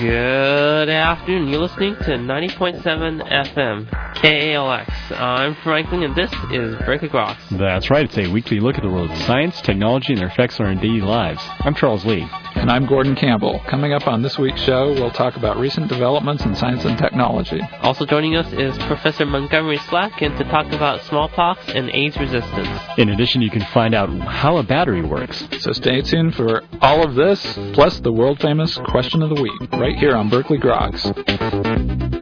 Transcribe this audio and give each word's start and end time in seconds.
Good 0.00 0.88
afternoon. 0.88 1.48
You're 1.48 1.60
listening 1.60 1.94
to 1.94 2.12
90.7 2.12 2.82
FM 2.82 3.86
KALX. 4.14 4.88
I'm 5.10 5.54
Frank 5.56 5.92
Ling, 5.92 6.04
and 6.04 6.16
this 6.16 6.32
is 6.50 6.74
Berkeley 6.86 7.10
Groks. 7.10 7.36
That's 7.50 7.90
right. 7.90 8.06
It's 8.06 8.16
a 8.16 8.32
weekly 8.32 8.60
look 8.60 8.76
at 8.76 8.82
the 8.82 8.88
world 8.88 9.10
of 9.10 9.18
science, 9.18 9.60
technology, 9.60 10.14
and 10.14 10.22
their 10.22 10.28
effects 10.28 10.58
on 10.58 10.64
our 10.64 10.74
daily 10.74 11.02
lives. 11.02 11.42
I'm 11.58 11.74
Charles 11.74 12.06
Lee. 12.06 12.26
And 12.60 12.70
I'm 12.70 12.84
Gordon 12.84 13.16
Campbell. 13.16 13.58
Coming 13.66 13.94
up 13.94 14.06
on 14.06 14.20
this 14.20 14.38
week's 14.38 14.60
show, 14.60 14.92
we'll 14.92 15.10
talk 15.10 15.36
about 15.36 15.56
recent 15.56 15.88
developments 15.88 16.44
in 16.44 16.54
science 16.54 16.84
and 16.84 16.98
technology. 16.98 17.58
Also 17.80 18.04
joining 18.04 18.36
us 18.36 18.52
is 18.52 18.76
Professor 18.84 19.24
Montgomery 19.24 19.78
Slatkin 19.78 20.36
to 20.36 20.44
talk 20.44 20.70
about 20.70 21.00
smallpox 21.04 21.66
and 21.70 21.88
AIDS 21.88 22.18
resistance. 22.18 22.68
In 22.98 23.08
addition, 23.08 23.40
you 23.40 23.48
can 23.48 23.64
find 23.72 23.94
out 23.94 24.10
how 24.10 24.58
a 24.58 24.62
battery 24.62 25.00
works. 25.00 25.42
So 25.60 25.72
stay 25.72 26.02
tuned 26.02 26.34
for 26.34 26.62
all 26.82 27.02
of 27.02 27.14
this, 27.14 27.42
plus 27.72 27.98
the 28.00 28.12
world 28.12 28.40
famous 28.40 28.76
question 28.88 29.22
of 29.22 29.30
the 29.34 29.40
week, 29.40 29.72
right 29.72 29.96
here 29.96 30.14
on 30.14 30.28
Berkeley 30.28 30.58
Groks. 30.58 32.19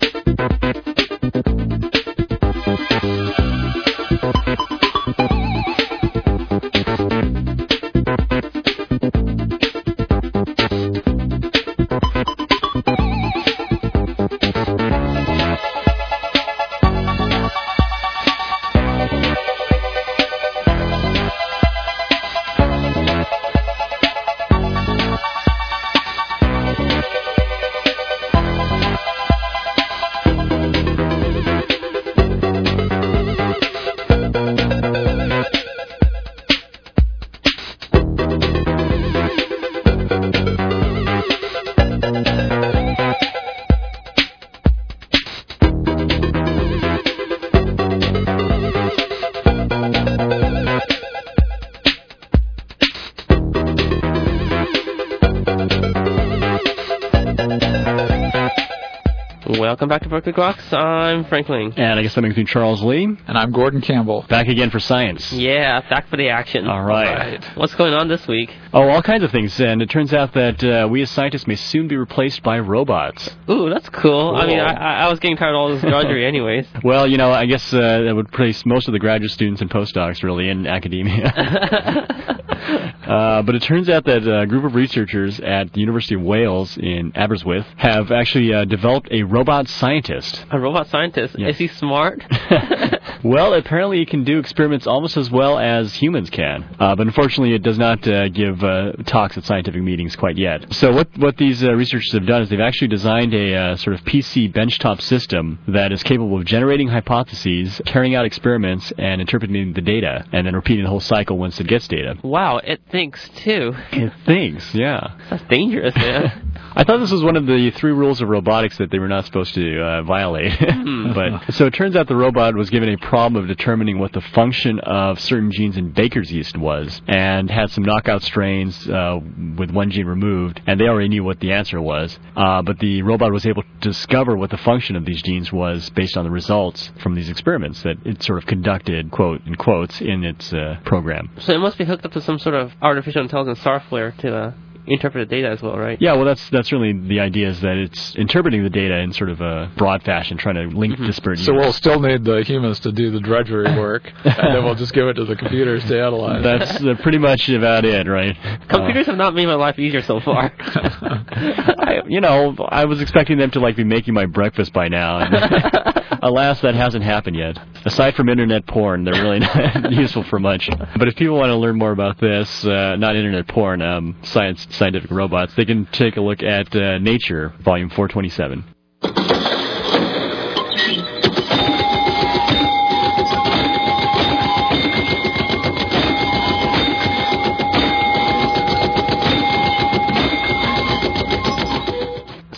Berkeley 60.18 60.32
Groks. 60.32 60.72
I'm 60.72 61.24
Frank 61.26 61.48
Ling. 61.48 61.74
And 61.76 61.96
I 61.96 62.02
guess 62.02 62.16
that 62.16 62.22
makes 62.22 62.36
me 62.36 62.42
Charles 62.42 62.82
Lee. 62.82 63.04
And 63.04 63.38
I'm 63.38 63.52
Gordon 63.52 63.80
Campbell. 63.80 64.26
Back 64.28 64.48
again 64.48 64.68
for 64.68 64.80
science. 64.80 65.32
Yeah, 65.32 65.80
back 65.88 66.08
for 66.08 66.16
the 66.16 66.30
action. 66.30 66.66
All 66.66 66.82
right. 66.82 67.40
What's 67.56 67.76
going 67.76 67.94
on 67.94 68.08
this 68.08 68.26
week? 68.26 68.52
Oh, 68.72 68.88
all 68.88 69.00
kinds 69.00 69.22
of 69.22 69.30
things. 69.30 69.60
And 69.60 69.80
it 69.80 69.88
turns 69.90 70.12
out 70.12 70.32
that 70.32 70.64
uh, 70.64 70.88
we 70.90 71.02
as 71.02 71.10
scientists 71.12 71.46
may 71.46 71.54
soon 71.54 71.86
be 71.86 71.96
replaced 71.96 72.42
by 72.42 72.58
robots. 72.58 73.30
Ooh, 73.48 73.70
that's 73.70 73.88
cool. 73.90 74.34
I 74.34 74.44
mean, 74.48 74.58
I, 74.58 74.72
I 74.72 75.04
I 75.04 75.08
was 75.08 75.20
getting 75.20 75.36
tired 75.36 75.54
of 75.54 75.60
all 75.60 75.68
this 75.68 75.82
drudgery 75.82 76.26
anyways. 76.26 76.66
Well, 76.82 77.06
you 77.06 77.16
know, 77.16 77.30
I 77.30 77.46
guess 77.46 77.72
uh, 77.72 78.00
that 78.00 78.12
would 78.12 78.32
place 78.32 78.66
most 78.66 78.88
of 78.88 78.92
the 78.94 78.98
graduate 78.98 79.30
students 79.30 79.60
and 79.60 79.70
postdocs 79.70 80.24
really 80.24 80.48
in 80.48 80.66
academia. 80.66 81.32
uh, 83.08 83.42
but 83.42 83.54
it 83.54 83.62
turns 83.62 83.88
out 83.88 84.04
that 84.04 84.28
a 84.28 84.46
group 84.46 84.64
of 84.64 84.74
researchers 84.74 85.40
at 85.40 85.72
the 85.72 85.80
University 85.80 86.14
of 86.14 86.22
Wales 86.22 86.76
in 86.76 87.12
Aberystwyth 87.14 87.66
have 87.76 88.12
actually 88.12 88.52
uh, 88.52 88.64
developed 88.64 89.08
a 89.10 89.22
robot 89.22 89.68
scientist. 89.68 90.44
A 90.50 90.60
robot 90.60 90.88
scientist. 90.88 91.34
Yes. 91.38 91.52
Is 91.52 91.58
he 91.58 91.68
smart? 91.68 92.24
well, 93.24 93.54
apparently 93.54 94.02
it 94.02 94.08
can 94.08 94.24
do 94.24 94.38
experiments 94.38 94.86
almost 94.86 95.16
as 95.16 95.30
well 95.30 95.58
as 95.58 95.94
humans 95.94 96.30
can, 96.30 96.64
uh, 96.78 96.94
but 96.94 97.06
unfortunately 97.06 97.54
it 97.54 97.62
does 97.62 97.78
not 97.78 98.06
uh, 98.06 98.28
give 98.28 98.62
uh, 98.62 98.92
talks 99.06 99.36
at 99.36 99.44
scientific 99.44 99.82
meetings 99.82 100.16
quite 100.16 100.36
yet. 100.36 100.72
So 100.74 100.92
what 100.92 101.08
what 101.16 101.36
these 101.36 101.64
uh, 101.64 101.72
researchers 101.72 102.12
have 102.12 102.26
done 102.26 102.42
is 102.42 102.48
they've 102.48 102.60
actually 102.60 102.88
designed 102.88 103.34
a 103.34 103.54
uh, 103.54 103.76
sort 103.76 103.94
of 103.94 104.04
PC 104.04 104.52
benchtop 104.52 105.00
system 105.00 105.58
that 105.68 105.92
is 105.92 106.02
capable 106.02 106.36
of 106.36 106.44
generating 106.44 106.88
hypotheses, 106.88 107.80
carrying 107.86 108.14
out 108.14 108.24
experiments, 108.24 108.92
and 108.98 109.20
interpreting 109.20 109.72
the 109.72 109.80
data, 109.80 110.24
and 110.32 110.46
then 110.46 110.54
repeating 110.54 110.84
the 110.84 110.90
whole 110.90 111.00
cycle 111.00 111.38
once 111.38 111.60
it 111.60 111.66
gets 111.66 111.88
data. 111.88 112.16
wow, 112.22 112.58
it 112.58 112.80
thinks 112.98 113.28
too. 113.44 113.74
It 113.92 114.12
thinks, 114.26 114.74
yeah. 114.74 115.16
That's 115.30 115.44
dangerous, 115.44 115.94
man. 115.94 116.46
I 116.74 116.84
thought 116.84 116.98
this 116.98 117.10
was 117.10 117.22
one 117.22 117.36
of 117.36 117.46
the 117.46 117.70
three 117.72 117.92
rules 117.92 118.20
of 118.20 118.28
robotics 118.28 118.78
that 118.78 118.90
they 118.90 118.98
were 118.98 119.08
not 119.08 119.24
supposed 119.24 119.54
to 119.54 119.80
uh, 119.80 120.02
violate. 120.02 120.52
but 121.14 121.50
so 121.54 121.66
it 121.66 121.74
turns 121.74 121.96
out 121.96 122.08
the 122.08 122.16
robot 122.16 122.54
was 122.54 122.70
given 122.70 122.88
a 122.88 122.96
problem 122.98 123.42
of 123.42 123.48
determining 123.48 123.98
what 123.98 124.12
the 124.12 124.20
function 124.20 124.78
of 124.80 125.18
certain 125.20 125.50
genes 125.50 125.76
in 125.76 125.90
baker's 125.90 126.30
yeast 126.32 126.56
was, 126.56 127.00
and 127.06 127.50
had 127.50 127.70
some 127.70 127.84
knockout 127.84 128.22
strains 128.22 128.88
uh, 128.88 129.18
with 129.56 129.70
one 129.70 129.90
gene 129.90 130.06
removed, 130.06 130.60
and 130.66 130.80
they 130.80 130.86
already 130.86 131.08
knew 131.08 131.24
what 131.24 131.40
the 131.40 131.52
answer 131.52 131.80
was. 131.80 132.18
Uh, 132.36 132.62
but 132.62 132.78
the 132.78 133.02
robot 133.02 133.32
was 133.32 133.46
able 133.46 133.62
to 133.62 133.68
discover 133.80 134.36
what 134.36 134.50
the 134.50 134.58
function 134.58 134.96
of 134.96 135.04
these 135.04 135.22
genes 135.22 135.52
was 135.52 135.90
based 135.90 136.16
on 136.16 136.24
the 136.24 136.30
results 136.30 136.90
from 137.02 137.14
these 137.14 137.28
experiments 137.28 137.82
that 137.82 137.96
it 138.04 138.22
sort 138.22 138.38
of 138.38 138.46
conducted, 138.46 139.10
quote 139.10 139.44
in 139.46 139.54
quotes, 139.54 140.00
in 140.00 140.24
its 140.24 140.52
uh, 140.52 140.76
program. 140.84 141.30
so 141.38 141.52
it 141.52 141.58
must 141.58 141.78
be 141.78 141.84
hooked 141.84 142.04
up 142.04 142.12
to 142.12 142.20
some 142.20 142.38
sort 142.38 142.54
of 142.54 142.72
artificial 142.82 143.22
intelligence 143.22 143.60
software 143.60 144.12
to 144.12 144.34
uh, 144.34 144.52
interpret 144.90 145.28
the 145.28 145.34
data 145.34 145.48
as 145.48 145.62
well, 145.62 145.76
right? 145.76 146.00
Yeah, 146.00 146.14
well, 146.14 146.24
that's 146.24 146.48
that's 146.50 146.72
really 146.72 146.92
the 146.92 147.20
idea 147.20 147.48
is 147.48 147.60
that 147.60 147.76
it's 147.76 148.14
interpreting 148.16 148.62
the 148.62 148.70
data 148.70 148.98
in 148.98 149.12
sort 149.12 149.30
of 149.30 149.40
a 149.40 149.70
broad 149.76 150.02
fashion, 150.02 150.36
trying 150.36 150.56
to 150.56 150.76
link 150.76 150.96
disparate. 150.98 151.38
So 151.38 151.52
units. 151.52 151.64
we'll 151.64 151.72
still 151.72 152.00
need 152.00 152.24
the 152.24 152.42
humans 152.42 152.80
to 152.80 152.92
do 152.92 153.10
the 153.10 153.20
drudgery 153.20 153.76
work, 153.78 154.10
and 154.24 154.54
then 154.54 154.64
we'll 154.64 154.74
just 154.74 154.92
give 154.92 155.06
it 155.06 155.14
to 155.14 155.24
the 155.24 155.36
computers 155.36 155.84
to 155.86 155.98
analyze. 155.98 156.42
That's 156.42 156.82
uh, 156.82 156.94
pretty 157.02 157.18
much 157.18 157.48
about 157.48 157.84
it, 157.84 158.06
right? 158.06 158.36
Computers 158.68 159.06
have 159.06 159.16
not 159.16 159.34
made 159.34 159.46
my 159.46 159.54
life 159.54 159.78
easier 159.78 160.02
so 160.02 160.20
far. 160.20 160.52
Uh, 160.58 161.24
I, 161.78 162.02
you 162.06 162.20
know, 162.20 162.54
I 162.68 162.84
was 162.84 163.00
expecting 163.00 163.38
them 163.38 163.50
to 163.52 163.60
like 163.60 163.76
be 163.76 163.84
making 163.84 164.14
my 164.14 164.26
breakfast 164.26 164.72
by 164.72 164.88
now. 164.88 165.18
And 165.18 165.34
alas, 166.22 166.60
that 166.60 166.74
hasn't 166.74 167.04
happened 167.04 167.36
yet. 167.36 167.58
Aside 167.84 168.14
from 168.14 168.28
internet 168.28 168.66
porn, 168.66 169.04
they're 169.04 169.22
really 169.22 169.38
not 169.40 169.92
useful 169.92 170.24
for 170.24 170.38
much. 170.38 170.68
But 170.98 171.08
if 171.08 171.16
people 171.16 171.36
want 171.36 171.50
to 171.50 171.56
learn 171.56 171.76
more 171.76 171.92
about 171.92 172.18
this, 172.20 172.64
uh, 172.64 172.96
not 172.96 173.16
internet 173.16 173.48
porn, 173.48 173.82
um, 173.82 174.16
science, 174.22 174.66
scientific 174.78 175.10
robots, 175.10 175.52
they 175.56 175.64
can 175.64 175.86
take 175.86 176.16
a 176.16 176.20
look 176.20 176.42
at 176.42 176.74
uh, 176.74 176.98
Nature, 176.98 177.52
Volume 177.60 177.90
427. 177.90 178.64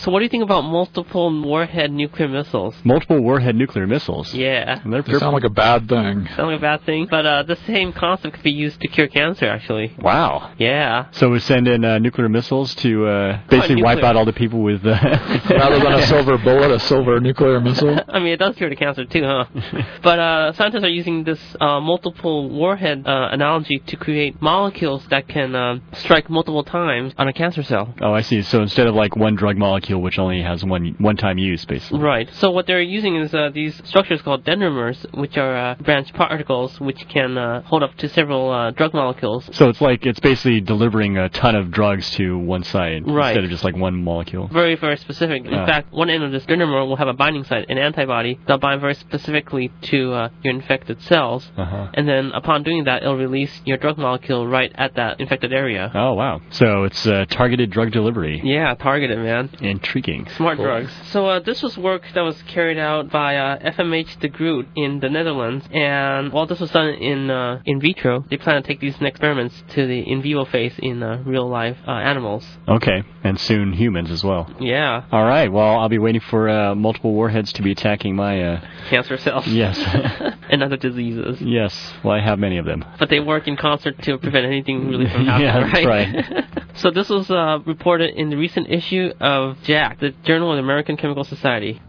what 0.11 0.19
do 0.19 0.25
you 0.25 0.29
think 0.29 0.43
about 0.43 0.61
multiple 0.61 1.31
warhead 1.43 1.91
nuclear 1.91 2.27
missiles? 2.27 2.75
Multiple 2.83 3.19
warhead 3.21 3.55
nuclear 3.55 3.87
missiles. 3.87 4.33
Yeah. 4.33 4.81
And 4.83 4.91
they're, 4.93 5.01
They 5.01 5.17
sound 5.17 5.33
like 5.33 5.43
a 5.43 5.49
bad 5.49 5.87
thing. 5.87 6.27
Sound 6.35 6.49
like 6.51 6.57
a 6.57 6.61
bad 6.61 6.85
thing, 6.85 7.07
but 7.09 7.25
uh, 7.25 7.43
the 7.43 7.55
same 7.67 7.93
concept 7.93 8.35
could 8.35 8.43
be 8.43 8.51
used 8.51 8.81
to 8.81 8.87
cure 8.87 9.07
cancer, 9.07 9.47
actually. 9.47 9.95
wow. 9.99 10.53
Yeah. 10.57 11.07
So 11.11 11.29
we 11.29 11.39
send 11.39 11.67
in 11.67 11.85
uh, 11.85 11.99
nuclear 11.99 12.29
missiles 12.29 12.75
to 12.75 13.07
uh, 13.07 13.39
basically 13.49 13.81
wipe 13.83 14.03
out 14.03 14.15
all 14.15 14.25
the 14.25 14.33
people 14.33 14.61
with. 14.61 14.85
Uh, 14.85 14.91
Rather 15.49 15.79
than 15.79 15.93
a 15.93 16.07
silver 16.07 16.37
bullet, 16.37 16.71
a 16.71 16.79
silver 16.79 17.19
nuclear 17.19 17.59
missile. 17.59 17.97
I 18.09 18.19
mean, 18.19 18.33
it 18.33 18.37
does 18.37 18.55
cure 18.55 18.69
the 18.69 18.75
cancer 18.75 19.05
too, 19.05 19.23
huh? 19.23 19.45
but 20.03 20.19
uh, 20.19 20.53
scientists 20.53 20.83
are 20.83 20.89
using 20.89 21.23
this 21.23 21.39
uh, 21.61 21.79
multiple 21.79 22.49
warhead 22.49 23.07
uh, 23.07 23.29
analogy 23.31 23.79
to 23.87 23.95
create 23.95 24.41
molecules 24.41 25.05
that 25.09 25.27
can 25.27 25.55
um, 25.55 25.81
strike 25.93 26.29
multiple 26.29 26.63
times 26.63 27.13
on 27.17 27.27
a 27.27 27.33
cancer 27.33 27.63
cell. 27.63 27.93
Oh, 28.01 28.13
I 28.13 28.21
see. 28.21 28.41
So 28.41 28.61
instead 28.61 28.87
of 28.87 28.95
like 28.95 29.15
one 29.15 29.35
drug 29.35 29.57
molecule 29.57 30.00
which 30.01 30.19
only 30.19 30.41
has 30.41 30.63
one 30.63 30.95
one-time 30.99 31.37
use, 31.37 31.63
basically. 31.65 31.99
Right. 31.99 32.29
So 32.33 32.51
what 32.51 32.67
they're 32.67 32.81
using 32.81 33.15
is 33.15 33.33
uh, 33.33 33.49
these 33.53 33.79
structures 33.85 34.21
called 34.21 34.43
dendrimers, 34.45 35.05
which 35.13 35.37
are 35.37 35.55
uh, 35.55 35.75
branch 35.75 36.13
particles 36.13 36.79
which 36.79 37.07
can 37.09 37.37
uh, 37.37 37.61
hold 37.63 37.83
up 37.83 37.95
to 37.97 38.09
several 38.09 38.51
uh, 38.51 38.71
drug 38.71 38.93
molecules. 38.93 39.49
So 39.53 39.69
it's 39.69 39.81
like 39.81 40.05
it's 40.05 40.19
basically 40.19 40.61
delivering 40.61 41.17
a 41.17 41.29
ton 41.29 41.55
of 41.55 41.71
drugs 41.71 42.09
to 42.11 42.37
one 42.37 42.63
site 42.63 43.03
Right. 43.05 43.29
instead 43.29 43.43
of 43.43 43.49
just 43.49 43.63
like 43.63 43.75
one 43.75 44.03
molecule. 44.03 44.47
Very, 44.47 44.75
very 44.75 44.97
specific. 44.97 45.45
In 45.45 45.53
Ah. 45.53 45.65
fact, 45.65 45.91
one 45.93 46.09
end 46.09 46.23
of 46.23 46.31
this 46.31 46.45
dendrimer 46.45 46.87
will 46.87 46.95
have 46.95 47.07
a 47.07 47.13
binding 47.13 47.43
site, 47.43 47.65
an 47.69 47.77
antibody, 47.77 48.39
that'll 48.45 48.59
bind 48.59 48.81
very 48.81 48.95
specifically 48.95 49.71
to 49.83 50.13
uh, 50.13 50.29
your 50.43 50.53
infected 50.53 51.01
cells. 51.03 51.49
Uh-huh. 51.57 51.87
And 51.93 52.07
then 52.07 52.31
upon 52.33 52.63
doing 52.63 52.85
that, 52.85 53.01
it'll 53.03 53.17
release 53.17 53.61
your 53.65 53.77
drug 53.77 53.97
molecule 53.97 54.47
right 54.47 54.71
at 54.75 54.95
that 54.95 55.19
infected 55.19 55.53
area. 55.53 55.91
Oh 55.93 56.13
wow! 56.13 56.41
So 56.49 56.83
it's 56.83 57.05
uh, 57.05 57.25
targeted 57.29 57.69
drug 57.71 57.91
delivery. 57.91 58.41
Yeah, 58.43 58.73
targeted, 58.75 59.17
man. 59.19 59.49
Intriguing. 59.95 60.27
Smart 60.37 60.57
Cool. 60.57 60.65
drugs. 60.65 60.91
So 61.11 61.27
uh, 61.27 61.39
this 61.39 61.61
was 61.61 61.77
work 61.77 62.03
that 62.13 62.21
was 62.21 62.41
carried 62.43 62.77
out 62.77 63.09
by 63.11 63.35
uh, 63.35 63.71
FMH 63.71 64.19
de 64.19 64.27
Groot 64.29 64.67
in 64.75 64.99
the 64.99 65.09
Netherlands, 65.09 65.65
and 65.71 66.31
while 66.31 66.45
this 66.45 66.59
was 66.59 66.71
done 66.71 66.89
in 66.89 67.29
uh, 67.29 67.61
in 67.65 67.79
vitro, 67.81 68.23
they 68.29 68.37
plan 68.37 68.61
to 68.61 68.67
take 68.67 68.79
these 68.79 68.95
experiments 69.01 69.63
to 69.69 69.85
the 69.87 69.99
in 69.99 70.21
vivo 70.21 70.45
phase 70.45 70.73
in 70.79 71.03
uh, 71.03 71.21
real 71.25 71.47
life 71.47 71.77
uh, 71.87 71.91
animals. 71.91 72.45
Okay, 72.67 73.03
and 73.23 73.39
soon 73.39 73.73
humans 73.73 74.11
as 74.11 74.23
well. 74.23 74.49
Yeah, 74.59 75.03
All 75.11 75.25
right. 75.25 75.51
Well, 75.51 75.79
I'll 75.79 75.89
be 75.89 75.97
waiting 75.99 76.21
for 76.21 76.47
uh, 76.49 76.75
multiple 76.75 77.13
warheads 77.13 77.51
to 77.53 77.61
be 77.61 77.71
attacking 77.71 78.15
my. 78.15 78.41
Uh, 78.41 78.61
cancer 78.89 79.17
cells. 79.17 79.47
yes. 79.47 79.77
and 80.49 80.63
other 80.63 80.77
diseases. 80.77 81.41
yes. 81.41 81.93
Well, 82.03 82.13
I 82.13 82.21
have 82.21 82.39
many 82.39 82.57
of 82.57 82.65
them. 82.65 82.83
But 82.99 83.09
they 83.09 83.19
work 83.19 83.47
in 83.47 83.55
concert 83.57 84.01
to 84.03 84.17
prevent 84.17 84.45
anything 84.45 84.87
really 84.87 85.07
from 85.09 85.25
happening, 85.25 85.47
Yeah, 85.47 85.59
that's 85.71 85.85
right? 85.85 86.63
so 86.75 86.91
this 86.91 87.09
was 87.09 87.29
uh, 87.31 87.59
reported 87.65 88.11
in 88.15 88.29
the 88.29 88.37
recent 88.37 88.69
issue 88.69 89.11
of 89.19 89.57
The 89.81 90.13
Journal 90.23 90.51
of 90.51 90.57
the 90.57 90.63
American 90.63 90.95
Chemical 90.95 91.23
Society. 91.23 91.81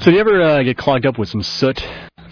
So, 0.00 0.10
do 0.10 0.12
you 0.12 0.20
ever 0.20 0.40
uh, 0.40 0.62
get 0.62 0.78
clogged 0.78 1.04
up 1.04 1.18
with 1.18 1.28
some 1.28 1.42
soot 1.42 1.86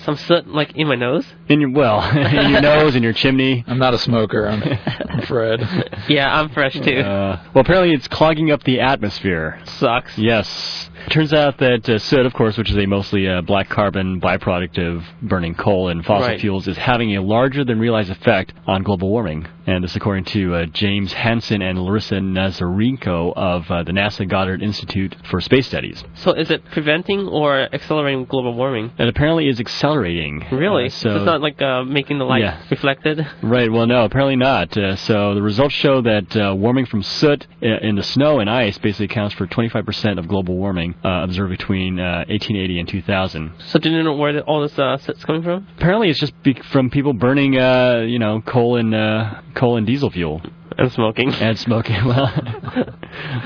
Some 0.07 0.17
soot, 0.17 0.47
like 0.49 0.75
in 0.77 0.87
my 0.87 0.95
nose. 0.95 1.27
in 1.49 1.61
your 1.61 1.71
well, 1.71 2.01
in 2.17 2.51
your 2.51 2.61
nose, 2.63 2.95
in 2.97 3.03
your 3.03 3.13
chimney? 3.13 3.65
I'm 3.67 3.79
not 3.79 3.93
a 3.93 3.99
smoker. 3.99 4.47
I'm, 4.49 4.63
I'm 4.63 5.23
Fred. 5.27 5.61
Yeah, 6.09 6.33
I'm 6.41 6.49
fresh 6.51 6.75
too. 6.75 7.01
Uh, 7.01 7.43
well, 7.53 7.63
apparently 7.63 7.93
it's 7.93 8.07
clogging 8.07 8.53
up 8.53 8.63
the 8.63 8.79
atmosphere. 8.81 9.61
Sucks. 9.65 10.17
Yes. 10.17 10.89
Turns 11.11 11.33
out 11.33 11.59
that 11.59 11.89
uh, 11.89 11.99
soot, 11.99 12.25
of 12.25 12.33
course, 12.33 12.57
which 12.57 12.71
is 12.71 12.77
a 12.77 12.87
mostly 12.87 13.29
uh, 13.29 13.41
black 13.43 13.69
carbon 13.69 14.21
byproduct 14.21 14.79
of 14.79 15.03
burning 15.21 15.55
coal 15.57 15.89
and 15.89 16.05
fossil 16.05 16.29
Right. 16.29 16.41
fuels, 16.41 16.69
is 16.69 16.77
having 16.77 17.17
a 17.17 17.23
larger 17.23 17.65
than 17.65 17.81
realized 17.81 18.11
effect 18.11 18.53
on 18.67 18.85
global 18.85 19.09
warming. 19.11 19.49
And 19.67 19.83
this 19.83 19.97
according 19.97 20.25
to 20.27 20.55
uh, 20.55 20.67
James 20.67 21.13
Hansen 21.13 21.61
and 21.61 21.83
Larissa 21.83 22.17
Nazarenko 22.17 23.33
of 23.37 23.71
uh, 23.71 23.83
the 23.83 23.93
NASA 23.93 24.29
Goddard 24.29 24.63
Institute 24.63 25.17
for 25.29 25.41
Space 25.41 25.67
Studies. 25.67 26.05
So 26.15 26.33
is 26.33 26.51
it 26.51 26.65
preventing 26.67 27.27
or 27.27 27.69
accelerating 27.75 28.25
global 28.27 28.55
warming? 28.55 28.93
It 28.99 29.09
apparently 29.09 29.49
is 29.49 29.59
accelerating. 29.61 30.45
Really? 30.53 30.87
Uh, 30.87 30.91
so 30.91 31.17
it's 31.17 31.25
not 31.25 31.41
like 31.41 31.61
uh, 31.61 31.83
making 31.85 32.19
the 32.19 32.25
light 32.25 32.43
Yeah. 32.43 32.63
reflected. 32.71 33.27
Right. 33.43 33.71
Well, 33.71 33.87
no, 33.87 34.05
apparently 34.05 34.37
not. 34.37 34.77
Uh, 34.77 34.97
so 34.97 35.35
the 35.35 35.43
results 35.43 35.75
show 35.75 36.01
that 36.03 36.37
uh, 36.37 36.55
warming 36.55 36.87
from 36.87 37.03
soot 37.03 37.47
in 37.61 37.97
the 37.97 38.03
snow 38.03 38.39
and 38.41 38.49
ice 38.49 38.79
basically 38.79 39.07
accounts 39.07 39.35
for 39.35 39.47
25% 39.47 40.19
of 40.19 40.29
global 40.29 40.57
warming 40.57 40.95
uh, 41.05 41.23
observed 41.25 41.51
between 41.51 41.99
uh, 41.99 42.25
1880 42.29 42.79
and 42.81 42.89
2000. 42.89 43.53
So 43.67 43.79
do 43.79 43.91
you 43.91 44.03
know 44.03 44.15
where 44.15 44.41
all 44.43 44.63
this 44.63 44.79
uh, 44.79 44.97
soot's 44.99 45.25
coming 45.25 45.43
from? 45.43 45.67
Apparently, 45.77 46.09
it's 46.09 46.21
just 46.21 46.41
be- 46.43 46.55
from 46.71 46.89
people 46.91 47.13
burning, 47.13 47.59
uh, 47.59 48.05
you 48.07 48.19
know, 48.19 48.41
coal 48.43 48.77
and 48.77 48.95
uh, 48.95 49.41
coal 49.57 49.77
and 49.77 49.87
diesel 49.87 50.11
fuel 50.11 50.43
And 50.79 50.93
smoking. 50.93 51.33
and 51.41 51.59
smoking, 51.59 52.05
well, 52.05 52.31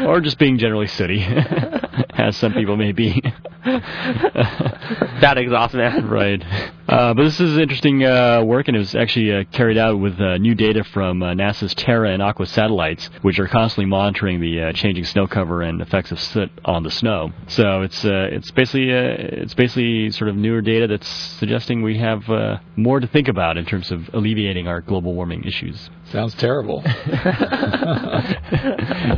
or 0.07 0.21
just 0.21 0.39
being 0.39 0.59
generally 0.59 0.89
sooty, 0.89 1.23
as 2.11 2.37
some 2.37 2.53
people 2.53 2.77
may 2.77 2.93
be. 2.93 3.23
that 3.65 5.35
exhaust, 5.37 5.75
man. 5.75 6.09
Right. 6.09 6.43
Uh, 6.89 7.15
but 7.15 7.25
this 7.25 7.39
is 7.39 7.59
interesting 7.59 8.05
uh, 8.05 8.43
work, 8.43 8.69
and 8.69 8.77
it 8.77 8.81
was 8.81 8.95
actually 8.95 9.33
uh, 9.33 9.45
carried 9.53 9.79
out 9.79 10.01
with 10.01 10.19
uh, 10.19 10.39
new 10.39 10.55
data 10.55 10.83
from 10.83 11.23
uh, 11.23 11.35
NASA's 11.35 11.75
Terra 11.75 12.11
and 12.11 12.23
Aqua 12.23 12.47
satellites, 12.47 13.11
which 13.23 13.39
are 13.39 13.47
constantly 13.47 13.85
monitoring 13.85 14.41
the 14.41 14.61
uh, 14.61 14.73
changing 14.73 15.05
snow 15.05 15.27
cover 15.27 15.63
and 15.63 15.81
effects 15.83 16.11
of 16.11 16.19
soot 16.19 16.51
on 16.65 16.83
the 16.83 16.91
snow. 16.91 17.33
So 17.49 17.83
it's 17.83 18.05
uh, 18.05 18.29
it's 18.33 18.51
basically 18.51 18.93
uh, 18.93 19.43
it's 19.43 19.55
basically 19.55 20.11
sort 20.11 20.31
of 20.31 20.37
newer 20.37 20.63
data 20.63 20.87
that's 20.87 21.09
suggesting 21.09 21.83
we 21.83 21.99
have 21.99 22.29
uh, 22.29 22.59
more 22.77 22.99
to 22.99 23.07
think 23.07 23.29
about 23.29 23.57
in 23.57 23.67
terms 23.67 23.91
of 23.93 24.09
alleviating 24.15 24.67
our 24.67 24.81
global 24.81 25.15
warming 25.15 25.45
issues. 25.45 25.91
Sounds 26.11 26.35
terrible. 26.35 26.83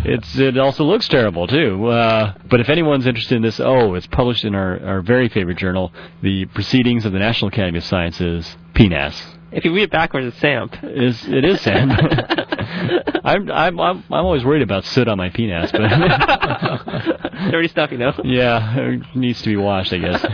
it's 0.04 0.38
it 0.38 0.58
also 0.58 0.84
looks 0.84 1.08
terrible 1.08 1.46
too. 1.46 1.86
Uh, 1.86 2.34
but 2.50 2.60
if 2.60 2.68
anyone's 2.68 3.06
interested 3.06 3.36
in 3.36 3.42
this, 3.42 3.58
oh, 3.60 3.94
it's 3.94 4.06
published 4.06 4.44
in 4.44 4.54
our, 4.54 4.78
our 4.84 5.00
very 5.00 5.28
favorite 5.30 5.56
journal, 5.56 5.90
the 6.22 6.44
Proceedings 6.46 7.06
of 7.06 7.12
the 7.12 7.18
National 7.18 7.48
Academy 7.48 7.78
of 7.78 7.84
Sciences, 7.84 8.56
PNAS. 8.74 9.14
If 9.52 9.64
you 9.64 9.74
read 9.74 9.84
it 9.84 9.90
backwards, 9.90 10.26
it's 10.26 10.38
SAMP. 10.38 10.76
Is 10.82 11.26
it 11.28 11.44
is 11.44 11.60
SAMP. 11.62 11.92
I'm, 13.24 13.50
I'm 13.50 13.80
I'm 13.80 13.98
I'm 14.10 14.24
always 14.26 14.44
worried 14.44 14.62
about 14.62 14.84
soot 14.84 15.08
on 15.08 15.16
my 15.18 15.30
penis, 15.30 15.70
but 15.72 15.80
Dirty 17.50 17.68
stuff, 17.68 17.90
you 17.92 17.98
know. 17.98 18.12
yeah, 18.24 18.76
it 18.78 19.02
needs 19.14 19.40
to 19.42 19.48
be 19.48 19.56
washed, 19.56 19.92
I 19.92 19.98
guess. 19.98 20.24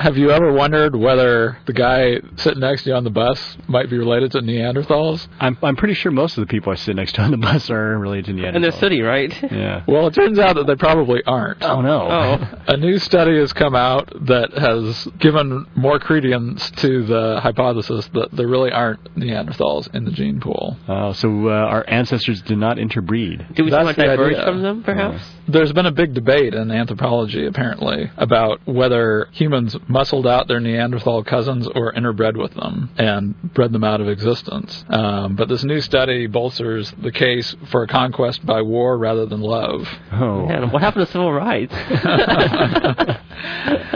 Have 0.00 0.16
you 0.18 0.30
ever 0.30 0.52
wondered 0.52 0.94
whether 0.94 1.58
the 1.66 1.72
guy 1.72 2.16
sitting 2.36 2.60
next 2.60 2.84
to 2.84 2.90
you 2.90 2.96
on 2.96 3.04
the 3.04 3.10
bus 3.10 3.56
might 3.66 3.88
be 3.90 3.98
related 3.98 4.32
to 4.32 4.38
Neanderthals? 4.40 5.26
I'm 5.40 5.56
I'm 5.62 5.74
pretty 5.76 5.94
sure 5.94 6.12
most 6.12 6.36
of 6.36 6.42
the 6.42 6.50
people 6.50 6.70
I 6.72 6.76
sit 6.76 6.94
next 6.96 7.14
to 7.14 7.22
on 7.22 7.30
the 7.30 7.36
bus 7.36 7.70
are 7.70 7.98
related 7.98 8.26
to 8.26 8.32
Neanderthals. 8.32 8.54
And 8.54 8.64
they're 8.64 8.72
sooty, 8.72 9.00
right? 9.02 9.32
Yeah. 9.50 9.84
Well, 9.88 10.06
it 10.06 10.14
turns 10.14 10.38
out 10.38 10.56
that 10.56 10.66
they 10.66 10.76
probably 10.76 11.22
aren't. 11.26 11.62
Oh 11.62 11.80
no. 11.80 12.08
Oh. 12.10 12.62
A 12.68 12.76
new 12.76 12.98
study 12.98 13.38
has 13.38 13.52
come 13.52 13.74
out 13.74 14.12
that 14.26 14.52
has 14.52 15.08
given 15.18 15.66
more 15.74 15.98
credence 15.98 16.70
to 16.72 17.04
the 17.04 17.40
hypothesis 17.42 18.08
that 18.12 18.28
there 18.32 18.46
really 18.48 18.70
aren't 18.70 19.02
Neanderthals 19.16 19.92
in 19.94 20.04
the 20.04 20.10
gene 20.10 20.40
pool. 20.40 20.76
Oh, 20.88 21.12
so 21.12 21.48
uh, 21.48 21.50
our 21.52 21.84
ancestors 21.88 22.42
did 22.42 22.58
not 22.58 22.78
interbreed. 22.78 23.46
Do 23.54 23.64
we 23.64 23.70
That's 23.70 23.80
somewhat 23.80 23.96
diverge 23.96 24.34
idea. 24.34 24.44
from 24.44 24.62
them, 24.62 24.82
perhaps? 24.82 25.22
There's 25.48 25.72
been 25.72 25.86
a 25.86 25.92
big 25.92 26.12
debate 26.14 26.54
in 26.54 26.70
anthropology, 26.70 27.46
apparently, 27.46 28.10
about 28.16 28.60
whether 28.66 29.28
humans 29.32 29.76
muscled 29.88 30.26
out 30.26 30.48
their 30.48 30.60
Neanderthal 30.60 31.24
cousins 31.24 31.68
or 31.68 31.92
interbred 31.92 32.36
with 32.36 32.54
them 32.54 32.90
and 32.96 33.34
bred 33.54 33.72
them 33.72 33.84
out 33.84 34.00
of 34.00 34.08
existence. 34.08 34.84
Um, 34.88 35.36
but 35.36 35.48
this 35.48 35.64
new 35.64 35.80
study 35.80 36.26
bolsters 36.26 36.92
the 37.02 37.12
case 37.12 37.54
for 37.70 37.82
a 37.82 37.86
conquest 37.86 38.44
by 38.44 38.62
war 38.62 38.98
rather 38.98 39.26
than 39.26 39.40
love. 39.40 39.88
Oh. 40.12 40.46
Man, 40.46 40.70
what 40.70 40.82
happened 40.82 41.06
to 41.06 41.12
civil 41.12 41.32
rights? 41.32 41.74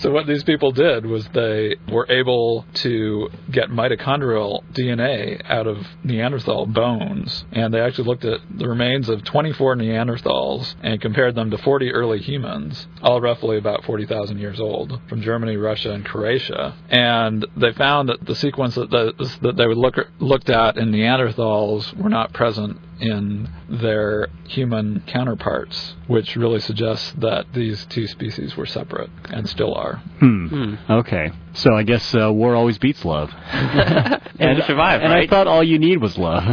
So 0.00 0.12
what 0.12 0.28
these 0.28 0.44
people 0.44 0.70
did 0.70 1.06
was 1.06 1.26
they 1.28 1.74
were 1.90 2.06
able 2.08 2.64
to 2.74 3.30
get 3.50 3.68
mitochondrial 3.68 4.62
DNA 4.72 5.42
out 5.44 5.66
of 5.66 5.88
Neanderthal 6.04 6.66
bones, 6.66 7.44
and 7.50 7.74
they 7.74 7.80
actually 7.80 8.06
looked 8.06 8.24
at 8.24 8.40
the 8.56 8.68
remains 8.68 9.08
of 9.08 9.24
24 9.24 9.74
Neanderthals 9.74 10.76
and 10.84 11.00
compared 11.00 11.34
them 11.34 11.50
to 11.50 11.58
40 11.58 11.90
early 11.90 12.20
humans, 12.20 12.86
all 13.02 13.20
roughly 13.20 13.58
about 13.58 13.84
40,000 13.84 14.38
years 14.38 14.60
old, 14.60 15.00
from 15.08 15.20
Germany, 15.20 15.56
Russia, 15.56 15.90
and 15.90 16.04
Croatia. 16.04 16.76
And 16.88 17.44
they 17.56 17.72
found 17.72 18.08
that 18.08 18.24
the 18.24 18.36
sequence 18.36 18.76
that 18.76 18.90
the, 18.90 19.12
that 19.42 19.56
they 19.56 19.66
looked 19.66 20.48
at 20.48 20.76
in 20.76 20.92
Neanderthals 20.92 21.92
were 21.96 22.10
not 22.10 22.32
present 22.32 22.78
in 23.00 23.48
their 23.68 24.28
human 24.48 25.02
counterparts, 25.06 25.94
which 26.06 26.36
really 26.36 26.60
suggests 26.60 27.12
that 27.18 27.46
these 27.52 27.86
two 27.86 28.06
species 28.06 28.56
were 28.56 28.66
separate 28.66 29.10
and 29.30 29.48
still 29.48 29.74
are. 29.74 29.96
Hmm. 30.18 30.74
Okay. 30.90 31.30
So 31.54 31.74
I 31.74 31.82
guess 31.82 32.14
uh, 32.14 32.32
war 32.32 32.54
always 32.54 32.78
beats 32.78 33.04
love. 33.04 33.30
and 33.52 34.58
to 34.58 34.64
survive, 34.66 35.02
and 35.02 35.12
right? 35.12 35.24
I 35.24 35.30
thought 35.30 35.46
all 35.46 35.62
you 35.62 35.78
need 35.78 36.00
was 36.00 36.16
love. 36.18 36.44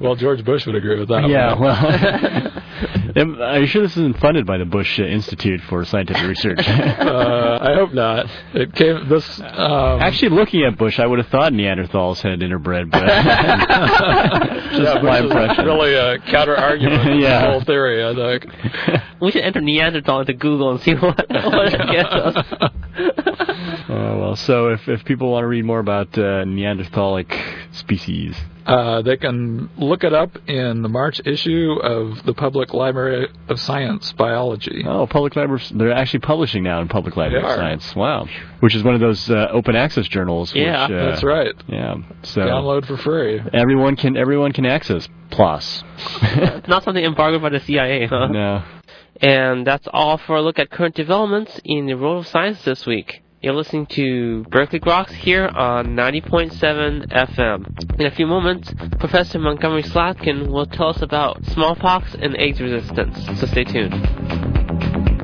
Well, 0.00 0.14
George 0.14 0.44
Bush 0.44 0.66
would 0.66 0.74
agree 0.74 0.98
with 0.98 1.08
that. 1.08 1.28
yeah. 1.28 1.54
one. 1.54 1.60
Well. 1.60 2.62
Are 3.16 3.58
you 3.60 3.66
sure 3.66 3.80
this 3.82 3.96
isn't 3.96 4.18
funded 4.20 4.44
by 4.46 4.58
the 4.58 4.66
Bush 4.66 5.00
uh, 5.00 5.04
Institute 5.04 5.62
for 5.68 5.84
Scientific 5.86 6.22
Research? 6.26 6.58
uh, 6.68 7.58
I 7.62 7.74
hope 7.74 7.94
not. 7.94 8.26
It 8.52 8.74
came 8.74 9.08
this. 9.08 9.40
Um, 9.40 10.00
Actually, 10.02 10.36
looking 10.36 10.64
at 10.64 10.76
Bush, 10.76 10.98
I 11.00 11.06
would 11.06 11.18
have 11.18 11.28
thought 11.28 11.52
Neanderthals 11.54 12.20
had 12.20 12.40
interbred, 12.40 12.90
but 12.90 13.06
just 14.70 14.82
yeah, 14.82 15.00
my 15.02 15.20
impression. 15.20 15.64
really 15.64 15.94
a 15.94 16.18
counter 16.18 16.56
argument 16.56 17.04
to 17.04 17.16
Yeah. 17.16 17.40
the 17.46 17.50
whole 17.52 17.60
theory. 17.62 18.04
I 18.04 18.14
think. 18.14 19.02
We 19.20 19.30
should 19.30 19.42
enter 19.42 19.60
Neanderthal 19.60 20.20
into 20.20 20.34
Google 20.34 20.70
and 20.72 20.80
see 20.80 20.94
what, 20.94 21.16
what 21.28 21.72
it 21.74 21.80
gets 21.90 22.08
us. 22.12 22.36
Uh, 22.52 22.68
well, 23.88 24.36
so 24.36 24.68
if, 24.68 24.88
if 24.88 25.04
people 25.04 25.30
want 25.30 25.42
to 25.44 25.48
read 25.48 25.64
more 25.64 25.78
about 25.80 26.16
uh, 26.18 26.44
Neanderthalic 26.44 27.32
species, 27.72 28.36
Uh, 28.66 29.00
they 29.02 29.16
can 29.16 29.70
look 29.78 30.02
it 30.02 30.12
up 30.12 30.36
in 30.48 30.82
the 30.82 30.88
March 30.88 31.20
issue 31.24 31.74
of 31.82 32.24
the 32.26 32.34
Public 32.34 32.74
Library 32.74 33.28
of 33.48 33.60
Science 33.60 34.12
Biology. 34.14 34.82
oh, 34.84 35.06
public 35.06 35.36
library, 35.36 35.62
they're 35.72 35.92
actually 35.92 36.18
publishing 36.20 36.64
now 36.64 36.80
in 36.80 36.88
Public 36.88 37.16
Library 37.16 37.44
of. 37.44 37.54
Science. 37.56 37.94
Wow. 37.94 38.26
Which 38.60 38.74
is 38.74 38.82
one 38.82 38.94
of 38.94 39.00
those 39.00 39.30
uh, 39.30 39.48
open 39.52 39.76
access 39.76 40.08
journals. 40.08 40.52
Yeah, 40.52 40.88
which, 40.88 40.96
uh, 40.98 41.04
That's 41.10 41.22
right. 41.22 41.54
Yeah. 41.68 41.94
So 42.24 42.40
Download 42.40 42.84
for 42.86 42.96
free. 42.96 43.40
everyone 43.52 43.94
can 43.94 44.16
everyone 44.16 44.52
can 44.52 44.66
access 44.66 45.08
PLOS. 45.30 45.84
Not 46.68 46.82
something 46.82 47.04
embargoed 47.04 47.42
by 47.42 47.50
the 47.50 47.60
CIA. 47.60 48.06
Huh? 48.08 48.26
no. 48.28 48.64
And 49.20 49.66
that's 49.66 49.88
all 49.92 50.18
for 50.18 50.36
a 50.36 50.42
look 50.42 50.58
at 50.58 50.70
current 50.70 50.94
developments 50.94 51.60
in 51.64 51.86
the 51.86 51.94
world 51.94 52.24
of 52.24 52.26
science 52.26 52.62
this 52.64 52.86
week. 52.86 53.22
You're 53.42 53.54
listening 53.54 53.86
to 53.86 54.44
Berkeley 54.44 54.80
Groks 54.80 55.10
here 55.10 55.46
on 55.46 55.88
90.7 55.88 57.08
FM. 57.12 58.00
In 58.00 58.06
a 58.06 58.10
few 58.10 58.26
moments, 58.26 58.72
Professor 58.98 59.38
Montgomery 59.38 59.82
Slatkin 59.82 60.48
will 60.48 60.66
tell 60.66 60.88
us 60.88 61.02
about 61.02 61.44
smallpox 61.46 62.14
and 62.14 62.36
AIDS 62.36 62.60
resistance, 62.60 63.24
so 63.38 63.46
stay 63.46 63.64
tuned. 63.64 65.15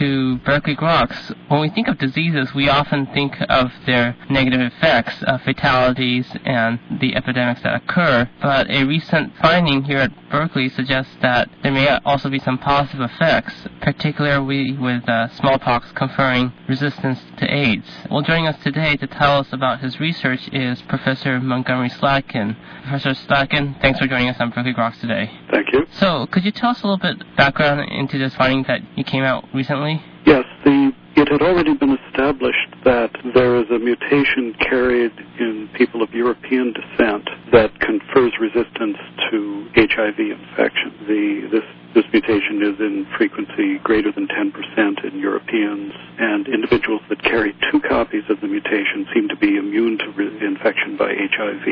To 0.00 0.38
Berkeley 0.46 0.74
Groks. 0.74 1.36
When 1.50 1.60
we 1.62 1.68
think 1.68 1.88
of 1.88 1.98
diseases, 1.98 2.54
we 2.54 2.68
often 2.68 3.06
think 3.06 3.34
of 3.48 3.72
their 3.84 4.16
negative 4.28 4.60
effects, 4.60 5.20
uh, 5.26 5.38
fatalities, 5.38 6.24
and 6.44 6.78
the 7.00 7.16
epidemics 7.16 7.62
that 7.62 7.74
occur. 7.74 8.30
But 8.40 8.70
a 8.70 8.84
recent 8.84 9.32
finding 9.42 9.82
here 9.82 9.98
at 9.98 10.12
Berkeley 10.30 10.68
suggests 10.68 11.12
that 11.22 11.50
there 11.64 11.72
may 11.72 11.88
also 12.04 12.30
be 12.30 12.38
some 12.38 12.56
positive 12.56 13.00
effects, 13.00 13.66
particularly 13.80 14.78
with 14.78 15.08
uh, 15.08 15.26
smallpox 15.30 15.90
conferring 15.90 16.52
resistance 16.68 17.18
to 17.38 17.52
AIDS. 17.52 17.88
Well, 18.08 18.22
joining 18.22 18.46
us 18.46 18.62
today 18.62 18.94
to 18.98 19.08
tell 19.08 19.38
us 19.38 19.52
about 19.52 19.80
his 19.80 19.98
research 19.98 20.48
is 20.52 20.80
Professor 20.82 21.40
Montgomery 21.40 21.90
Slatkin. 21.90 22.54
Professor 22.82 23.10
Slatkin, 23.10 23.80
thanks 23.80 23.98
for 23.98 24.06
joining 24.06 24.28
us 24.28 24.36
on 24.38 24.50
Berkeley 24.50 24.72
Groks 24.72 25.00
today. 25.00 25.28
Thank 25.50 25.72
you. 25.72 25.84
So, 25.90 26.28
could 26.28 26.44
you 26.44 26.52
tell 26.52 26.70
us 26.70 26.82
a 26.84 26.86
little 26.86 26.96
bit 26.96 27.36
background 27.36 27.90
into 27.90 28.18
this 28.18 28.36
finding 28.36 28.62
that 28.68 28.82
you 28.96 29.02
came 29.02 29.24
out 29.24 29.46
recently? 29.52 30.00
Yes, 30.24 30.44
the 30.64 30.92
had 31.30 31.42
already 31.42 31.74
been 31.74 31.96
established 32.08 32.68
that 32.84 33.10
there 33.34 33.54
is 33.56 33.70
a 33.70 33.78
mutation 33.78 34.52
carried 34.58 35.12
in 35.38 35.70
people 35.78 36.02
of 36.02 36.10
European 36.12 36.74
descent 36.74 37.28
that 37.52 37.70
confers 37.78 38.32
resistance 38.40 38.98
to 39.30 39.68
HIV 39.76 40.18
infection. 40.18 40.90
The 41.06 41.48
this 41.52 41.64
this 41.94 42.04
mutation 42.12 42.62
is 42.62 42.78
in 42.78 43.06
frequency 43.18 43.78
greater 43.82 44.12
than 44.12 44.28
10% 44.28 45.04
in 45.04 45.18
Europeans, 45.18 45.92
and 46.18 46.46
individuals 46.46 47.00
that 47.08 47.20
carry 47.22 47.52
two 47.72 47.80
copies 47.80 48.22
of 48.30 48.40
the 48.40 48.46
mutation 48.46 49.06
seem 49.12 49.28
to 49.28 49.36
be 49.36 49.56
immune 49.56 49.98
to 49.98 50.08
re- 50.14 50.30
infection 50.46 50.96
by 50.96 51.10
HIV. 51.18 51.66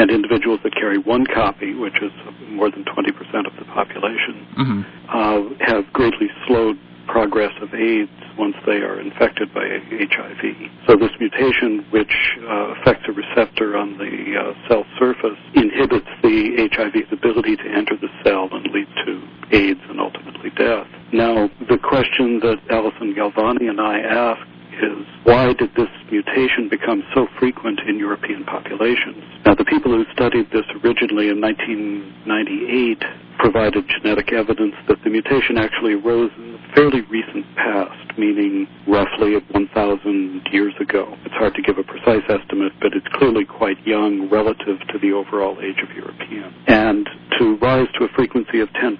And 0.00 0.10
individuals 0.10 0.58
that 0.64 0.74
carry 0.74 0.98
one 0.98 1.24
copy, 1.24 1.74
which 1.74 2.02
is 2.02 2.10
more 2.50 2.68
than 2.68 2.84
20% 2.84 3.46
of 3.46 3.54
the 3.58 3.64
population, 3.66 4.46
Mm-hmm. 4.58 4.82
uh, 5.08 5.66
have 5.66 5.92
greatly 5.92 6.28
slowed 6.46 6.76
progress 7.06 7.52
of 7.62 7.72
AIDS 7.72 8.10
once 8.40 8.56
they 8.64 8.80
are 8.80 8.98
infected 8.98 9.52
by 9.52 9.68
HIV. 9.68 10.42
So 10.88 10.96
this 10.96 11.12
mutation, 11.20 11.84
which 11.92 12.16
uh, 12.40 12.80
affects 12.80 13.04
a 13.06 13.12
receptor 13.12 13.76
on 13.76 13.98
the 13.98 14.16
uh, 14.32 14.56
cell 14.66 14.84
surface, 14.98 15.36
inhibits 15.52 16.08
the 16.24 16.56
HIV's 16.72 17.12
ability 17.12 17.56
to 17.56 17.68
enter 17.68 18.00
the 18.00 18.08
cell 18.24 18.48
and 18.50 18.64
lead 18.72 18.88
to 19.04 19.12
AIDS 19.52 19.84
and 19.92 20.00
ultimately 20.00 20.48
death. 20.56 20.88
Now, 21.12 21.50
the 21.68 21.76
question 21.76 22.40
that 22.40 22.56
Alison 22.70 23.12
Galvani 23.14 23.68
and 23.68 23.80
I 23.80 24.00
asked 24.00 24.48
is 24.72 25.04
why 25.24 25.52
did 25.52 25.74
this 25.76 25.92
mutation 26.10 26.68
become 26.70 27.04
so 27.14 27.26
frequent 27.38 27.80
in 27.86 27.98
European 27.98 28.44
populations? 28.44 29.22
Now, 29.44 29.54
the 29.54 29.64
people 29.64 29.92
who 29.92 30.04
studied 30.14 30.50
this 30.50 30.64
originally 30.82 31.28
in 31.28 31.40
1998 31.40 33.04
provided 33.40 33.88
genetic 33.88 34.32
evidence 34.32 34.74
that 34.88 35.02
the 35.02 35.10
mutation 35.10 35.56
actually 35.56 35.94
arose 35.94 36.30
in 36.36 36.52
the 36.52 36.60
fairly 36.74 37.00
recent 37.08 37.44
past, 37.56 38.18
meaning 38.18 38.68
roughly 38.86 39.34
1,000 39.34 40.48
years 40.52 40.74
ago. 40.80 41.16
It's 41.24 41.34
hard 41.34 41.54
to 41.54 41.62
give 41.62 41.78
a 41.78 41.82
precise 41.82 42.22
estimate, 42.28 42.72
but 42.80 42.92
it's 42.92 43.08
clearly 43.14 43.44
quite 43.44 43.80
young 43.86 44.28
relative 44.30 44.78
to 44.92 44.98
the 45.00 45.12
overall 45.12 45.58
age 45.62 45.80
of 45.82 45.90
Europeans. 45.96 46.54
And 46.68 47.08
to 47.38 47.56
rise 47.56 47.88
to 47.98 48.04
a 48.04 48.08
frequency 48.14 48.60
of 48.60 48.68
10% 48.70 48.98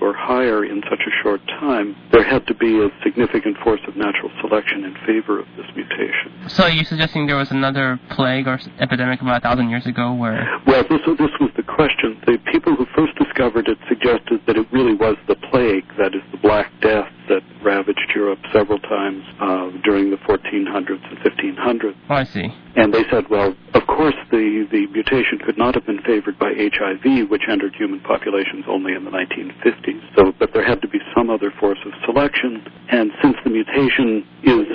or 0.00 0.12
higher 0.12 0.64
in 0.64 0.82
such 0.90 1.00
a 1.00 1.12
short 1.22 1.40
time, 1.58 1.96
there 2.12 2.22
had 2.22 2.46
to 2.48 2.54
be 2.54 2.78
a 2.84 2.88
significant 3.02 3.56
force 3.64 3.80
of 3.88 3.96
natural 3.96 4.30
selection 4.40 4.84
in 4.84 4.94
favor 5.06 5.40
of 5.40 5.46
this 5.56 5.66
mutation. 5.74 6.48
So 6.48 6.66
you're 6.66 6.82
you 6.82 6.84
suggesting 6.84 7.26
there 7.26 7.36
was 7.36 7.50
another 7.50 8.00
plague 8.10 8.46
or 8.46 8.58
epidemic 8.80 9.22
about 9.22 9.42
thousand 9.42 9.70
years 9.70 9.86
ago 9.86 10.12
where... 10.12 10.46
Well, 10.66 10.82
this, 10.90 11.00
this 11.18 11.30
was 11.40 11.50
the 11.56 11.62
question. 11.62 12.20
The 12.26 12.38
people 12.50 12.74
who 12.74 12.86
first 12.94 13.14
discovered 13.16 13.61
it 13.68 13.78
suggested 13.88 14.40
that 14.46 14.56
it 14.56 14.66
really 14.72 14.94
was 14.94 15.16
the 15.28 15.36
plague, 15.50 15.86
that 15.98 16.14
is 16.14 16.22
the 16.30 16.38
Black 16.38 16.70
Death 16.80 17.08
that 17.28 17.42
ravaged 17.62 18.10
Europe 18.14 18.38
several 18.52 18.78
times 18.78 19.22
uh, 19.40 19.70
during 19.84 20.10
the 20.10 20.16
1400s 20.28 21.02
and 21.08 21.18
1500s. 21.18 21.94
Oh, 22.10 22.14
I 22.14 22.24
see. 22.24 22.48
And 22.76 22.92
they 22.92 23.04
said, 23.10 23.28
well, 23.30 23.54
of 23.74 23.86
course 23.86 24.14
the, 24.30 24.66
the 24.70 24.86
mutation 24.88 25.38
could 25.44 25.58
not 25.58 25.74
have 25.74 25.86
been 25.86 26.02
favored 26.02 26.38
by 26.38 26.52
HIV, 26.56 27.30
which 27.30 27.42
entered 27.48 27.74
human 27.74 28.00
populations 28.00 28.64
only 28.68 28.94
in 28.94 29.04
the 29.04 29.10
1950s. 29.10 30.00
So, 30.16 30.32
but 30.38 30.52
there 30.52 30.64
had 30.66 30.80
to 30.82 30.88
be 30.88 30.98
some 31.14 31.30
other 31.30 31.52
force 31.60 31.78
of 31.86 31.92
selection. 32.04 32.64
And 32.90 33.10
since 33.22 33.36
the 33.44 33.50
mutation 33.50 34.26
is 34.42 34.66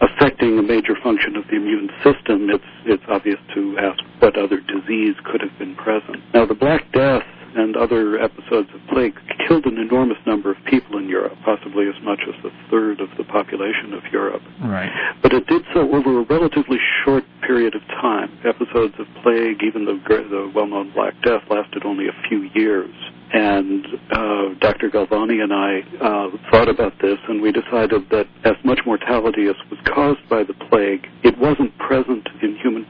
affecting 0.00 0.58
a 0.58 0.62
major 0.62 0.96
function 1.02 1.36
of 1.36 1.44
the 1.48 1.56
immune 1.56 1.90
system, 2.02 2.50
it's, 2.50 2.64
it's 2.86 3.04
obvious 3.08 3.38
to 3.54 3.76
ask 3.78 4.00
what 4.20 4.36
other 4.36 4.60
disease 4.60 5.14
could 5.24 5.40
have 5.40 5.56
been 5.58 5.76
present. 5.76 6.18
Now, 6.34 6.46
the 6.46 6.54
Black 6.54 6.90
Death 6.92 7.24
and 7.54 7.76
other 7.76 8.18
episodes 8.18 8.68
of 8.74 8.80
plague 8.88 9.14
killed 9.46 9.66
an 9.66 9.78
enormous 9.78 10.18
number 10.26 10.50
of 10.50 10.56
people 10.64 10.98
in 10.98 11.08
Europe, 11.08 11.36
possibly 11.44 11.88
as 11.88 11.94
much 12.02 12.20
as 12.28 12.34
a 12.44 12.70
third 12.70 13.00
of 13.00 13.08
the 13.16 13.24
population 13.24 13.92
of 13.92 14.02
Europe. 14.12 14.42
Right. 14.62 14.90
But 15.22 15.32
it 15.32 15.46
did 15.46 15.62
so 15.74 15.80
over 15.94 16.20
a 16.20 16.24
relatively 16.24 16.78
short 17.04 17.24
period 17.46 17.74
of 17.74 17.82
time. 17.88 18.38
Episodes 18.44 18.94
of 18.98 19.06
plague, 19.22 19.62
even 19.62 19.84
the, 19.84 20.00
the 20.08 20.50
well-known 20.54 20.92
Black 20.92 21.14
Death, 21.22 21.42
lasted 21.50 21.84
only 21.84 22.08
a 22.08 22.28
few 22.28 22.48
years. 22.54 22.94
And 23.34 23.86
uh, 24.10 24.54
Dr. 24.60 24.90
Galvani 24.90 25.42
and 25.42 25.52
I 25.52 25.80
uh, 26.04 26.50
thought 26.50 26.68
about 26.68 27.00
this, 27.00 27.18
and 27.28 27.40
we 27.40 27.50
decided 27.50 28.10
that 28.10 28.28
as 28.44 28.56
much 28.62 28.80
mortality 28.84 29.46
as 29.48 29.56
was 29.70 29.80
caused 29.86 30.28
by 30.28 30.44
the 30.44 30.52
plague, 30.52 31.06
it 31.22 31.38
wasn't 31.38 31.76
present 31.78 32.28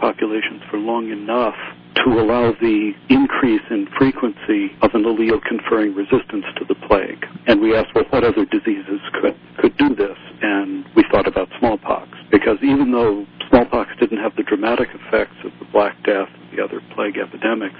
populations 0.02 0.61
for 0.68 0.78
long 0.78 1.11
enough 1.14 1.54
to 2.02 2.18
allow 2.18 2.50
the 2.59 2.90
increase 3.09 3.62
in 3.71 3.87
frequency 3.97 4.75
of 4.82 4.90
an 4.94 5.04
allele 5.06 5.38
conferring 5.47 5.94
resistance 5.94 6.44
to 6.59 6.64
the 6.66 6.75
plague. 6.75 7.25
And 7.47 7.61
we 7.61 7.76
asked, 7.76 7.94
well, 7.94 8.04
what 8.11 8.25
other 8.25 8.44
diseases 8.44 8.99
could, 9.23 9.38
could 9.59 9.76
do 9.78 9.94
this? 9.94 10.18
And 10.42 10.85
we 10.97 11.04
thought 11.12 11.28
about 11.28 11.49
smallpox, 11.61 12.11
because 12.32 12.59
even 12.62 12.90
though 12.90 13.25
smallpox 13.49 13.90
didn't 14.00 14.18
have 14.18 14.35
the 14.35 14.42
dramatic 14.42 14.88
effects 14.92 15.37
of 15.44 15.52
the 15.61 15.66
Black 15.71 15.94
Death 16.02 16.28
and 16.35 16.59
the 16.59 16.64
other 16.64 16.82
plague 16.97 17.16
epidemics, 17.16 17.78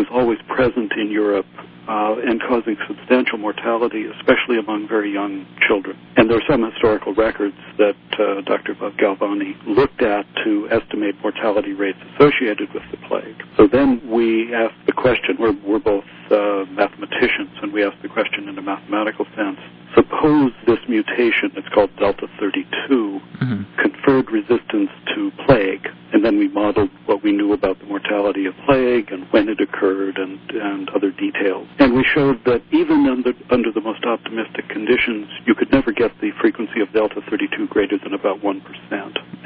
was 0.00 0.08
always 0.10 0.38
present 0.48 0.92
in 0.96 1.10
Europe 1.10 1.46
uh, 1.86 2.16
and 2.24 2.40
causing 2.48 2.76
substantial 2.88 3.36
mortality, 3.36 4.06
especially 4.16 4.56
among 4.58 4.88
very 4.88 5.12
young 5.12 5.44
children. 5.68 5.98
And 6.16 6.30
there 6.30 6.38
are 6.38 6.48
some 6.48 6.62
historical 6.64 7.14
records 7.14 7.56
that 7.76 8.00
uh, 8.16 8.40
Dr. 8.42 8.74
Galvani 8.74 9.52
looked 9.66 10.00
at 10.00 10.24
to 10.44 10.68
estimate 10.70 11.16
mortality 11.20 11.74
rates 11.74 11.98
associated 12.14 12.72
with 12.72 12.84
the 12.90 12.96
plague. 13.08 13.36
So 13.58 13.66
then 13.66 14.00
we 14.08 14.54
asked 14.54 14.80
the 14.86 14.92
question, 14.92 15.36
we're, 15.38 15.52
we're 15.66 15.84
both 15.84 16.08
uh, 16.30 16.64
mathematicians, 16.70 17.52
and 17.60 17.72
we 17.72 17.84
asked 17.84 18.00
the 18.00 18.08
question 18.08 18.48
in 18.48 18.56
a 18.56 18.62
mathematical 18.62 19.26
sense. 19.36 19.58
Suppose 19.94 20.52
this 20.66 20.78
mutation, 20.88 21.50
it's 21.56 21.68
called 21.74 21.90
Delta 21.96 22.28
32, 22.38 22.66
mm-hmm. 22.88 23.62
conferred 23.80 24.30
resistance 24.30 24.90
to 25.14 25.32
plague, 25.46 25.88
and 26.12 26.24
then 26.24 26.38
we 26.38 26.48
modeled 26.48 26.90
what 27.06 27.22
we 27.22 27.32
knew 27.32 27.52
about 27.52 27.78
the 27.80 27.86
mortality 27.86 28.46
of 28.46 28.54
plague 28.66 29.10
and 29.10 29.24
when 29.32 29.48
it 29.48 29.60
occurred 29.60 30.18
and, 30.18 30.38
and 30.50 30.88
other 30.90 31.10
details. 31.10 31.66
And 31.78 31.94
we 31.94 32.04
showed 32.04 32.44
that 32.44 32.62
even 32.70 33.06
under, 33.06 33.32
under 33.50 33.72
the 33.72 33.80
most 33.80 34.04
optimistic 34.04 34.68
conditions, 34.68 35.28
you 35.46 35.54
could 35.54 35.72
never 35.72 35.92
get 35.92 36.12
the 36.20 36.30
frequency 36.40 36.80
of 36.80 36.92
Delta 36.92 37.20
32 37.28 37.66
greater 37.68 37.98
than 37.98 38.14
about 38.14 38.40
1%. 38.40 38.60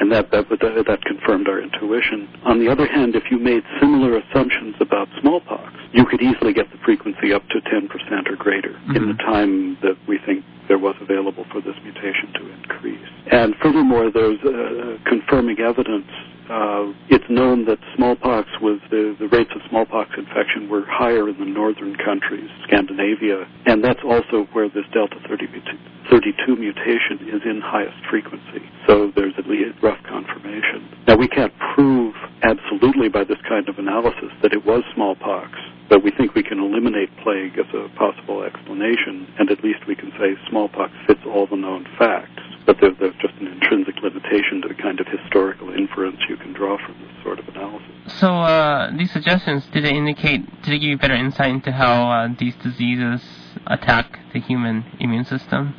And 0.00 0.10
that, 0.12 0.30
that, 0.32 0.48
that, 0.48 0.84
that 0.86 1.00
confirmed 1.04 1.48
our 1.48 1.60
intuition. 1.60 2.28
On 2.44 2.58
the 2.58 2.70
other 2.70 2.86
hand, 2.86 3.14
if 3.14 3.24
you 3.30 3.38
made 3.38 3.62
similar 3.80 4.18
assumptions 4.18 4.74
about 4.80 5.08
smallpox, 5.20 5.72
you 5.92 6.04
could 6.04 6.20
easily 6.20 6.52
get 6.52 6.70
the 6.70 6.78
frequency 6.84 7.32
up 7.32 7.46
to 7.48 7.60
10% 7.60 7.86
or 8.28 8.36
greater 8.36 8.70
mm-hmm. 8.70 8.96
in 8.96 9.08
the 9.08 9.18
time 9.22 9.78
that 9.82 9.96
we 10.08 10.18
think 10.26 10.44
there 10.68 10.78
was 10.78 10.96
available 11.00 11.44
for 11.52 11.60
this 11.60 11.76
mutation 11.82 12.32
to 12.34 12.42
increase. 12.52 13.06
And 13.30 13.54
furthermore, 13.62 14.10
there's 14.10 14.40
uh, 14.42 14.98
confirming 15.06 15.60
evidence 15.60 16.10
uh, 16.50 16.92
it's 17.08 17.24
known 17.30 17.64
that 17.64 17.78
smallpox 17.96 18.48
was 18.60 18.78
the, 18.90 19.16
the 19.18 19.28
rates 19.28 19.50
of 19.56 19.62
smallpox 19.70 20.10
infection 20.16 20.68
were 20.68 20.84
higher 20.84 21.28
in 21.28 21.38
the 21.38 21.48
northern 21.48 21.96
countries, 21.96 22.50
Scandinavia, 22.68 23.48
and 23.64 23.82
that's 23.82 24.04
also 24.04 24.44
where 24.52 24.68
this 24.68 24.84
Delta 24.92 25.16
30, 25.26 25.48
32 26.10 26.56
mutation 26.56 27.32
is 27.32 27.40
in 27.48 27.62
highest 27.64 27.96
frequency. 28.10 28.60
So 28.86 29.10
there's 29.16 29.33
least 29.54 29.82
rough 29.82 30.02
confirmation. 30.02 30.88
Now 31.06 31.16
we 31.16 31.28
can't 31.28 31.52
prove 31.74 32.14
absolutely 32.42 33.08
by 33.08 33.24
this 33.24 33.38
kind 33.48 33.68
of 33.68 33.78
analysis 33.78 34.32
that 34.42 34.52
it 34.52 34.64
was 34.64 34.82
smallpox, 34.94 35.50
but 35.88 36.02
we 36.02 36.10
think 36.10 36.34
we 36.34 36.42
can 36.42 36.58
eliminate 36.58 37.10
plague 37.22 37.58
as 37.58 37.70
a 37.74 37.88
possible 37.96 38.42
explanation, 38.42 39.26
and 39.38 39.50
at 39.50 39.62
least 39.62 39.86
we 39.86 39.94
can 39.94 40.10
say 40.18 40.34
smallpox 40.48 40.92
fits 41.06 41.20
all 41.26 41.46
the 41.46 41.56
known 41.56 41.86
facts 41.98 42.42
but 42.66 42.76
there, 42.80 42.92
there's 42.98 43.14
just 43.20 43.34
an 43.40 43.46
intrinsic 43.46 43.96
limitation 44.02 44.62
to 44.62 44.68
the 44.68 44.74
kind 44.74 45.00
of 45.00 45.06
historical 45.06 45.72
inference 45.74 46.16
you 46.28 46.36
can 46.36 46.52
draw 46.52 46.78
from 46.78 46.98
this 47.00 47.22
sort 47.22 47.38
of 47.38 47.48
analysis. 47.48 47.88
So 48.18 48.28
uh, 48.28 48.96
these 48.96 49.12
suggestions, 49.12 49.66
did 49.72 49.84
they 49.84 49.94
indicate, 49.94 50.46
did 50.62 50.72
they 50.72 50.78
give 50.78 50.88
you 50.88 50.98
better 50.98 51.14
insight 51.14 51.50
into 51.50 51.72
how 51.72 52.10
uh, 52.10 52.28
these 52.38 52.54
diseases 52.62 53.22
attack 53.66 54.18
the 54.32 54.40
human 54.40 54.84
immune 55.00 55.24
system? 55.24 55.74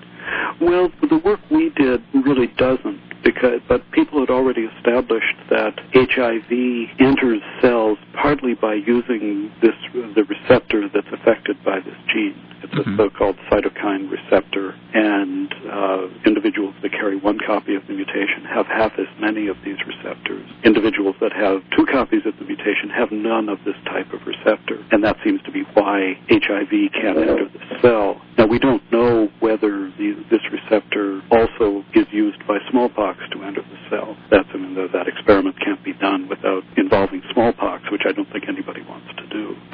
Well, 0.61 0.89
the 1.09 1.17
work 1.17 1.39
we 1.49 1.71
did 1.71 2.03
really 2.13 2.47
doesn't 2.47 3.14
because 3.25 3.59
but 3.67 3.81
people 3.91 4.19
had 4.19 4.29
already 4.29 4.61
established 4.77 5.35
that 5.49 5.73
HIV 5.93 6.51
enters 6.99 7.41
cells 7.59 7.97
partly 8.13 8.53
by 8.53 8.75
using 8.75 9.51
this 9.61 9.73
the 9.93 10.23
receptor 10.23 10.87
that's 10.87 11.11
affected 11.11 11.61
by 11.65 11.79
this 11.79 11.97
gene. 12.13 12.39
It's 12.75 12.87
mm-hmm. 12.87 12.97
so-called 12.97 13.37
cytokine 13.49 14.11
receptor, 14.11 14.75
and 14.93 15.53
uh, 15.71 16.07
individuals 16.25 16.75
that 16.81 16.91
carry 16.91 17.15
one 17.15 17.39
copy 17.39 17.75
of 17.75 17.87
the 17.87 17.93
mutation 17.93 18.43
have 18.43 18.67
half 18.67 18.91
as 18.99 19.07
many 19.19 19.47
of 19.47 19.55
these 19.63 19.77
receptors. 19.87 20.43
Individuals 20.63 21.15
that 21.21 21.31
have 21.31 21.63
two 21.77 21.85
copies 21.85 22.25
of 22.25 22.35
the 22.37 22.43
mutation 22.43 22.89
have 22.89 23.11
none 23.11 23.47
of 23.47 23.59
this 23.63 23.75
type 23.85 24.11
of 24.11 24.19
receptor, 24.27 24.83
and 24.91 25.03
that 25.03 25.15
seems 25.23 25.41
to 25.43 25.51
be 25.51 25.63
why 25.73 26.19
HIV 26.29 26.91
can't 26.91 27.17
enter 27.17 27.47
the 27.47 27.79
cell. 27.81 28.21
Now 28.37 28.47
we 28.47 28.59
don't 28.59 28.83
know 28.91 29.29
whether 29.39 29.87
the, 29.95 30.19
this 30.29 30.43
receptor 30.51 31.21
also 31.31 31.85
is 31.93 32.07
used 32.11 32.45
by 32.47 32.57
smallpox 32.69 33.19
to 33.31 33.43
enter 33.43 33.61
the 33.61 33.79
cell. 33.89 34.17
That's 34.29 34.49
I 34.53 34.57
mean, 34.57 34.75
that 34.75 35.07
experiment 35.07 35.59
can't 35.63 35.83
be 35.83 35.93
done 35.93 36.27
without 36.27 36.63
involving 36.77 37.21
smallpox, 37.31 37.91
which 37.91 38.03
I 38.07 38.11
don't 38.11 38.29
think 38.31 38.45
anybody 38.47 38.55
wants 38.55 38.55
to 38.55 38.63
do. 38.63 38.64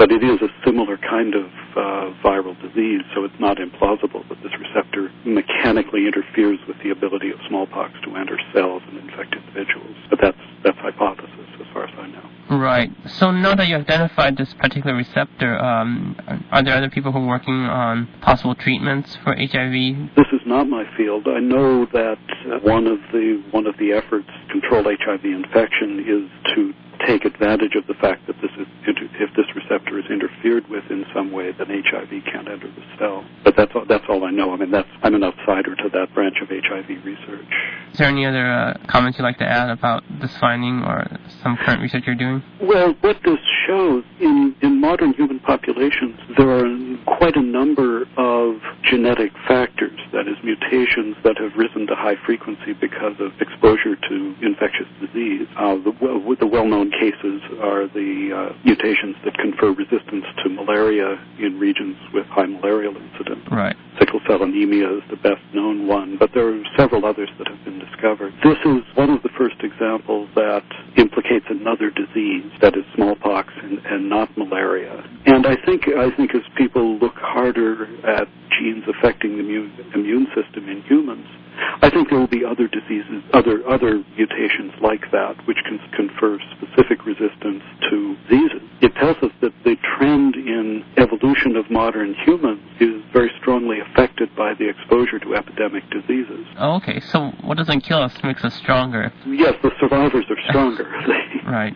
But 0.02 0.12
it 0.12 0.24
is 0.24 0.42
a 0.42 0.50
similar 0.66 0.98
kind 0.98 1.36
of 1.36 1.46
uh, 1.46 2.10
viral 2.26 2.60
disease, 2.60 3.02
so 3.14 3.24
it's 3.24 3.40
not 3.40 3.58
implausible 3.58 4.28
that 4.30 4.42
this 4.42 4.52
receptor 4.58 5.12
mechanically 5.26 6.08
interferes 6.08 6.58
with 6.68 6.78
the 6.82 6.90
ability 6.90 7.30
of 7.30 7.38
smallpox 7.48 7.94
to 8.06 8.16
enter 8.16 8.36
cells 8.52 8.82
and 8.88 8.98
infect 8.98 9.36
individuals. 9.36 9.96
But 10.10 10.18
that's 10.20 10.42
that's 10.64 10.78
hypothesis 10.80 11.46
as 11.60 11.68
far 11.72 11.84
as 11.84 11.94
I 12.00 12.08
know. 12.08 12.58
Right. 12.58 12.90
So 13.20 13.30
now 13.30 13.54
that 13.54 13.68
you 13.68 13.78
identified 13.78 14.38
this 14.38 14.54
particular 14.56 14.96
receptor, 14.96 15.58
um, 15.60 16.18
are 16.52 16.64
there 16.64 16.76
other 16.76 16.90
people 16.90 17.12
who 17.12 17.20
are 17.20 17.28
working 17.28 17.54
on 17.54 18.08
possible 18.22 18.56
treatments 18.56 19.16
for 19.24 19.36
HIV? 19.36 20.16
This 20.18 20.28
is 20.34 20.42
not 20.48 20.68
my 20.68 20.84
field. 20.98 21.28
I 21.28 21.40
know 21.40 21.86
that 21.94 22.18
uh, 22.48 22.60
one 22.64 22.88
of 22.88 22.98
the 23.14 23.44
one 23.52 23.68
of 23.68 23.78
the 23.78 23.94
efforts 23.94 24.30
control 24.52 24.84
HIV 24.84 25.26
infection 25.26 26.04
is 26.06 26.54
to 26.56 26.74
take 27.08 27.26
advantage 27.26 27.76
of 27.76 27.88
the 27.88 27.94
fact 27.96 28.28
that 28.28 28.36
this 28.42 28.52
is 28.58 28.68
if 28.86 29.30
this 29.36 29.46
receptor 29.56 29.98
is 30.00 30.06
interfered 30.10 30.68
with 30.70 30.84
in 30.90 31.06
some 31.14 31.32
way, 31.32 31.52
then 31.52 31.68
HIV 31.70 32.10
can't 32.26 32.48
enter 32.48 32.68
the 32.68 32.84
cell. 32.98 33.26
But 33.44 33.56
that's 33.56 33.72
all, 33.76 33.86
that's 33.86 34.06
all 34.10 34.24
I 34.24 34.32
know. 34.32 34.54
I 34.54 34.58
mean, 34.58 34.72
that's 34.72 34.88
I'm 35.04 35.16
an 35.16 35.24
outsider 35.24 35.76
to 35.76 35.90
that 35.94 36.14
branch 36.14 36.38
of 36.42 36.50
HIV 36.50 37.06
research. 37.06 37.46
Is 37.92 37.98
there 38.00 38.08
any 38.08 38.26
other 38.26 38.52
uh, 38.52 38.78
comments 38.88 39.18
you'd 39.18 39.26
like 39.26 39.38
to 39.40 39.48
add 39.48 39.70
about 39.70 40.04
this 40.22 40.36
finding 40.38 40.84
or 40.84 41.08
some 41.44 41.58
current 41.58 41.82
research 41.82 42.04
you're 42.06 42.16
doing? 42.16 42.44
Well, 42.62 42.96
what 43.02 43.18
this 43.24 43.40
shows 43.68 44.04
in 44.20 44.56
in 44.62 44.80
modern 44.80 45.14
human 45.14 45.40
populations, 45.40 46.20
there 46.38 46.50
are 46.50 46.98
quite 47.18 47.36
a 47.36 47.42
number 47.42 48.04
of 48.18 48.56
genetic 48.84 49.32
factors, 49.48 50.00
that 50.12 50.28
is, 50.28 50.38
mutations 50.44 51.16
that 51.24 51.38
have 51.38 51.54
risen 51.56 51.88
to 51.88 51.96
high 51.96 52.16
frequency 52.26 52.74
because 52.74 53.14
of 53.20 53.32
exposure 53.40 53.96
to 53.96 54.36
infectious 54.42 54.88
disease. 55.00 55.48
Uh, 55.56 55.76
the, 55.76 56.36
the 56.40 56.48
well-known 56.48 56.92
cases 56.92 57.42
are 57.60 57.88
the 57.88 58.32
uh, 58.34 58.56
mutations 58.64 59.16
that 59.26 59.38
confer 59.38 59.72
resistance 59.72 60.26
to 60.44 60.50
malaria 60.50 61.20
in 61.40 61.60
regions 61.60 61.98
with 62.14 62.26
high 62.28 62.46
malarial 62.46 62.96
incidence. 62.96 63.46
Right. 63.52 63.76
Sickle 64.02 64.20
cell 64.28 64.42
anemia 64.42 64.98
is 64.98 65.04
the 65.12 65.16
best 65.16 65.42
known 65.54 65.86
one, 65.88 66.18
but 66.18 66.32
there 66.34 66.50
are 66.50 66.64
several 66.76 67.06
others 67.06 67.30
that 67.38 67.48
have 67.48 67.64
been 67.64 67.78
discovered. 67.78 68.34
This 68.44 68.58
is 68.66 68.82
one 68.96 69.12
of 69.12 69.22
the 69.22 69.30
first 69.38 69.58
examples 69.62 70.28
that 70.34 70.64
implicates 70.98 71.46
another 71.50 71.92
disease, 71.92 72.50
that 72.62 72.76
is 72.76 72.84
smallpox 72.96 73.54
and, 73.62 73.78
and 73.86 74.10
not 74.10 74.36
malaria. 74.36 75.08
And 75.28 75.46
I 75.46 75.56
think 75.68 75.88
I 75.88 76.10
think 76.18 76.34
as 76.34 76.42
people 76.58 76.98
look 76.98 77.14
harder 77.16 77.86
at 78.04 78.28
genes 78.58 78.86
affecting 78.90 79.38
the 79.38 79.44
immune, 79.46 79.72
immune 79.94 80.26
system 80.34 80.68
in 80.68 80.82
humans, 80.82 81.28
I 81.82 81.90
think 81.90 82.10
there 82.10 82.20
will 82.20 82.28
be 82.28 82.44
other 82.46 82.68
diseases, 82.68 83.22
other 83.34 83.62
other 83.70 84.04
mutations 84.18 84.74
like 84.82 85.12
that, 85.12 85.36
which 85.46 85.58
can 85.66 85.80
confer 85.94 86.40
specific 86.58 87.06
resistance 87.06 87.62
to 87.90 88.16
diseases. 88.30 88.62
It 88.82 88.96
tells 88.96 89.18
us 89.22 89.32
that 89.42 89.54
the 89.64 89.76
trend 89.98 90.36
in 90.36 90.84
evolution 90.98 91.56
of 91.56 91.70
modern 91.70 92.16
humans 92.26 92.62
is 92.80 93.04
very 93.14 93.32
strongly 93.40 93.80
affected 93.92 94.36
by 94.36 94.54
the 94.58 94.70
exposure 94.70 95.20
to 95.20 95.36
epidemic 95.36 95.84
diseases. 95.90 96.46
Oh, 96.58 96.76
okay. 96.78 97.00
So 97.00 97.32
what 97.42 97.58
doesn't 97.58 97.82
kill 97.82 98.02
us 98.02 98.14
makes 98.24 98.44
us 98.44 98.54
stronger. 98.56 99.12
Yes, 99.28 99.54
the 99.62 99.72
survivors 99.80 100.26
are 100.30 100.42
stronger. 100.50 100.84
right. 101.46 101.74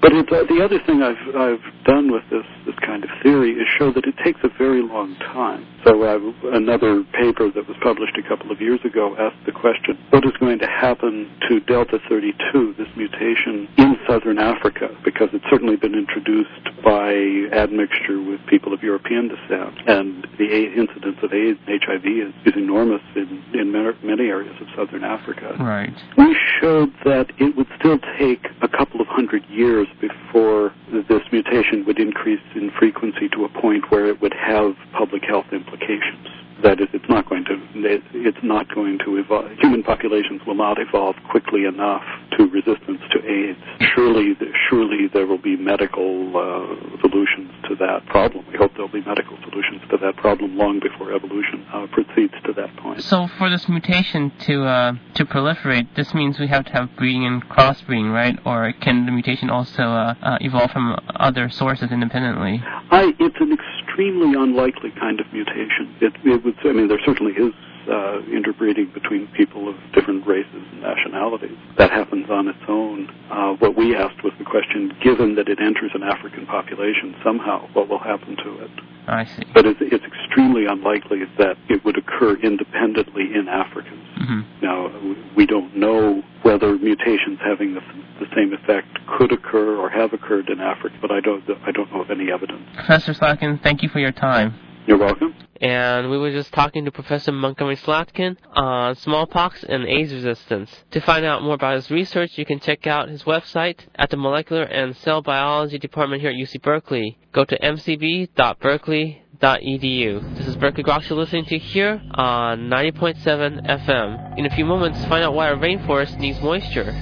But 0.00 0.12
it, 0.12 0.32
uh, 0.32 0.44
the 0.44 0.62
other 0.64 0.78
thing 0.86 1.02
I've 1.02 1.18
I've 1.34 1.84
done 1.84 2.10
with 2.12 2.22
this 2.30 2.46
this 2.68 2.78
kind 2.84 3.02
of 3.02 3.10
theory 3.22 3.52
is 3.52 3.66
show 3.78 3.90
that 3.92 4.04
it 4.04 4.14
takes 4.22 4.40
a 4.44 4.48
very 4.58 4.82
long 4.82 5.16
time. 5.16 5.66
So 5.84 6.04
uh, 6.04 6.20
another 6.52 7.02
paper 7.16 7.50
that 7.50 7.66
was 7.66 7.76
published 7.82 8.18
a 8.18 8.28
couple 8.28 8.52
of 8.52 8.60
years 8.60 8.80
ago 8.84 9.16
asked 9.18 9.40
the 9.46 9.52
question: 9.52 9.96
What 10.10 10.26
is 10.26 10.32
going 10.38 10.58
to 10.58 10.66
happen 10.66 11.32
to 11.48 11.60
delta 11.60 11.98
32, 12.08 12.74
this 12.76 12.88
mutation 12.94 13.66
in 13.78 13.96
southern 14.06 14.38
Africa? 14.38 14.94
Because 15.02 15.30
it's 15.32 15.44
certainly 15.48 15.76
been 15.76 15.94
introduced 15.94 16.68
by 16.84 17.16
admixture 17.56 18.20
with 18.20 18.44
people 18.46 18.74
of 18.74 18.82
European 18.82 19.28
descent, 19.28 19.80
and 19.88 20.26
the 20.36 20.68
incidence 20.76 21.16
of 21.22 21.32
AIDS 21.32 21.60
HIV 21.64 22.04
is, 22.04 22.34
is 22.44 22.52
enormous 22.54 23.02
in 23.16 23.42
in 23.54 23.72
many 23.72 24.28
areas 24.28 24.54
of 24.60 24.66
southern 24.76 25.04
Africa. 25.04 25.56
Right. 25.58 25.94
We 26.18 26.36
showed 26.60 26.92
that 27.04 27.30
it 27.38 27.56
would 27.56 27.68
still 27.78 27.98
take 28.18 28.46
a 28.60 28.68
couple 28.68 29.00
of 29.00 29.06
hundred 29.06 29.44
years 29.48 29.88
before 30.00 30.74
this 30.92 31.22
mutation 31.32 31.84
would 31.86 31.98
increase 31.98 32.40
in 32.54 32.67
frequency 32.70 33.28
to 33.30 33.44
a 33.44 33.48
point 33.48 33.90
where 33.90 34.06
it 34.06 34.20
would 34.20 34.34
have 34.34 34.76
public 34.92 35.22
health 35.24 35.46
implications. 35.52 36.26
That 36.62 36.80
is, 36.80 36.88
it's 36.92 37.08
not 37.08 37.28
going 37.28 37.44
to 37.44 37.58
it's 37.74 38.42
not 38.42 38.66
going 38.74 38.98
to 39.04 39.16
evolve. 39.16 39.50
Human 39.60 39.82
populations 39.82 40.42
will 40.46 40.56
not 40.56 40.78
evolve 40.78 41.16
quickly 41.30 41.64
enough 41.64 42.02
to 42.36 42.46
resistance 42.46 43.00
to 43.12 43.18
AIDS. 43.24 43.58
Surely, 43.94 44.34
surely 44.68 45.08
there 45.12 45.26
will 45.26 45.40
be 45.40 45.56
medical 45.56 46.36
uh, 46.36 47.00
solutions 47.00 47.50
to 47.68 47.76
that 47.76 48.06
problem. 48.06 48.44
We 48.50 48.56
hope 48.58 48.72
there'll 48.74 48.88
be 48.88 49.04
medical 49.04 49.36
solutions 49.48 49.82
to 49.90 49.98
that 49.98 50.16
problem 50.16 50.56
long 50.56 50.80
before 50.80 51.14
evolution 51.14 51.64
uh, 51.72 51.86
proceeds 51.92 52.34
to 52.46 52.52
that 52.54 52.76
point. 52.76 53.02
So, 53.02 53.28
for 53.38 53.50
this 53.50 53.68
mutation 53.68 54.32
to 54.46 54.64
uh, 54.64 54.92
to 55.14 55.24
proliferate, 55.24 55.94
this 55.94 56.14
means 56.14 56.38
we 56.38 56.48
have 56.48 56.64
to 56.66 56.72
have 56.72 56.96
breeding 56.96 57.24
and 57.24 57.42
crossbreeding, 57.48 58.12
right? 58.12 58.38
Or 58.44 58.72
can 58.72 59.06
the 59.06 59.12
mutation 59.12 59.50
also 59.50 59.82
uh, 59.82 60.14
uh, 60.22 60.38
evolve 60.40 60.70
from 60.70 60.98
other 61.16 61.48
sources 61.48 61.90
independently? 61.90 62.62
I, 62.90 63.12
it's 63.18 63.36
an 63.40 63.52
extremely 63.52 64.40
unlikely 64.40 64.90
kind 64.98 65.20
of 65.20 65.26
mutation. 65.32 65.94
It, 66.00 66.12
it 66.24 66.44
would, 66.48 66.66
I 66.66 66.72
mean, 66.72 66.88
there 66.88 67.00
certainly 67.04 67.32
is 67.32 67.52
uh, 67.88 68.20
interbreeding 68.30 68.90
between 68.92 69.26
people 69.28 69.68
of 69.68 69.74
different 69.94 70.26
races 70.26 70.62
and 70.72 70.82
nationalities. 70.82 71.56
That 71.78 71.90
happens 71.90 72.28
on 72.30 72.48
its 72.48 72.58
own. 72.68 73.08
Uh, 73.30 73.54
what 73.54 73.76
we 73.76 73.96
asked 73.96 74.22
was 74.22 74.32
the 74.38 74.44
question, 74.44 74.92
given 75.02 75.36
that 75.36 75.48
it 75.48 75.58
enters 75.60 75.92
an 75.94 76.02
African 76.02 76.46
population 76.46 77.14
somehow, 77.24 77.66
what 77.72 77.88
will 77.88 77.98
happen 77.98 78.36
to 78.36 78.64
it? 78.64 78.70
I 79.06 79.24
see. 79.24 79.42
But 79.54 79.64
it's, 79.64 79.80
it's 79.80 80.04
extremely 80.04 80.66
unlikely 80.66 81.24
that 81.38 81.56
it 81.68 81.84
would 81.84 81.96
occur 81.96 82.36
independently 82.36 83.32
in 83.34 83.48
Africans. 83.48 84.06
Mm-hmm. 84.20 84.40
Now, 84.60 85.34
we 85.34 85.46
don't 85.46 85.74
know 85.74 86.22
whether 86.42 86.76
mutations 86.76 87.38
having 87.42 87.74
the, 87.74 87.80
the 88.20 88.26
same 88.36 88.52
effect 88.52 88.88
could 89.16 89.32
occur 89.32 89.76
or 89.76 89.88
have 89.88 90.12
occurred 90.12 90.50
in 90.50 90.60
Africa, 90.60 90.96
but 91.00 91.10
I 91.10 91.20
don't, 91.20 91.42
I 91.64 91.72
don't 91.72 91.90
know 91.92 92.02
of 92.02 92.10
any 92.10 92.30
evidence. 92.30 92.68
Professor 92.74 93.14
Slatkin, 93.14 93.62
thank 93.62 93.82
you 93.82 93.88
for 93.88 93.98
your 93.98 94.12
time. 94.12 94.54
You're 94.86 94.98
welcome. 94.98 95.34
And 95.60 96.08
we 96.10 96.18
were 96.18 96.30
just 96.30 96.52
talking 96.52 96.84
to 96.84 96.92
Professor 96.92 97.32
Montgomery 97.32 97.76
Slatkin 97.76 98.36
on 98.52 98.94
smallpox 98.96 99.64
and 99.64 99.84
AIDS 99.84 100.12
resistance. 100.12 100.70
To 100.92 101.00
find 101.00 101.24
out 101.24 101.42
more 101.42 101.54
about 101.54 101.76
his 101.76 101.90
research, 101.90 102.36
you 102.38 102.44
can 102.44 102.60
check 102.60 102.86
out 102.86 103.08
his 103.08 103.22
website 103.24 103.80
at 103.96 104.10
the 104.10 104.16
Molecular 104.16 104.62
and 104.62 104.96
Cell 104.96 105.20
Biology 105.22 105.78
Department 105.78 106.22
here 106.22 106.30
at 106.30 106.36
UC 106.36 106.62
Berkeley. 106.62 107.18
Go 107.32 107.44
to 107.44 107.58
mcb.berkeley.edu. 107.58 110.36
This 110.36 110.46
is 110.46 110.54
Berkeley 110.56 110.84
Groks 110.84 111.08
you're 111.08 111.18
listening 111.18 111.46
to 111.46 111.58
here 111.58 112.00
on 112.12 112.68
90.7 112.68 113.66
FM. 113.66 114.38
In 114.38 114.46
a 114.46 114.50
few 114.50 114.64
moments, 114.64 115.04
find 115.06 115.24
out 115.24 115.34
why 115.34 115.48
our 115.48 115.56
rainforest 115.56 116.18
needs 116.18 116.40
moisture. 116.40 116.92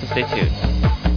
So 0.00 0.06
stay 0.08 0.26
tuned. 0.34 1.11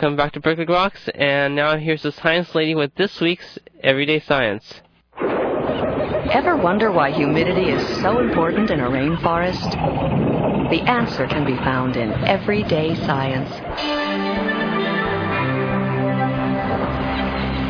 Welcome 0.00 0.14
back 0.14 0.30
to 0.34 0.40
Berkeley 0.40 0.64
Groks, 0.64 1.10
and 1.12 1.56
now 1.56 1.76
here's 1.76 2.02
the 2.02 2.12
science 2.12 2.54
lady 2.54 2.72
with 2.76 2.94
this 2.94 3.20
week's 3.20 3.58
Everyday 3.82 4.20
Science. 4.20 4.80
Ever 5.20 6.56
wonder 6.56 6.92
why 6.92 7.10
humidity 7.10 7.70
is 7.70 7.84
so 8.00 8.20
important 8.20 8.70
in 8.70 8.78
a 8.78 8.88
rainforest? 8.88 9.72
The 10.70 10.82
answer 10.88 11.26
can 11.26 11.44
be 11.44 11.56
found 11.56 11.96
in 11.96 12.12
Everyday 12.12 12.94
Science. 12.94 13.50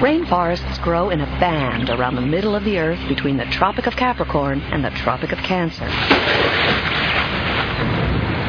Rainforests 0.03 0.83
grow 0.83 1.09
in 1.09 1.23
a 1.23 1.41
band 1.41 1.89
around 1.89 2.17
the 2.17 2.21
middle 2.21 2.55
of 2.55 2.65
the 2.65 2.79
Earth 2.79 3.09
between 3.09 3.39
the 3.39 3.47
Tropic 3.47 3.87
of 3.87 3.97
Capricorn 3.97 4.61
and 4.61 4.85
the 4.85 4.91
Tropic 4.91 5.33
of 5.33 5.39
Cancer. 5.39 5.89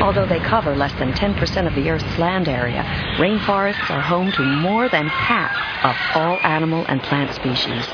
Although 0.01 0.27
they 0.27 0.39
cover 0.39 0.75
less 0.75 0.93
than 0.93 1.11
10% 1.11 1.67
of 1.67 1.75
the 1.75 1.89
Earth's 1.89 2.17
land 2.17 2.47
area, 2.47 2.83
rainforests 3.17 3.89
are 3.89 4.01
home 4.01 4.31
to 4.31 4.41
more 4.41 4.87
than 4.87 5.07
half 5.07 5.51
of 5.83 5.95
all 6.15 6.37
animal 6.41 6.85
and 6.87 7.01
plant 7.03 7.35
species. 7.35 7.85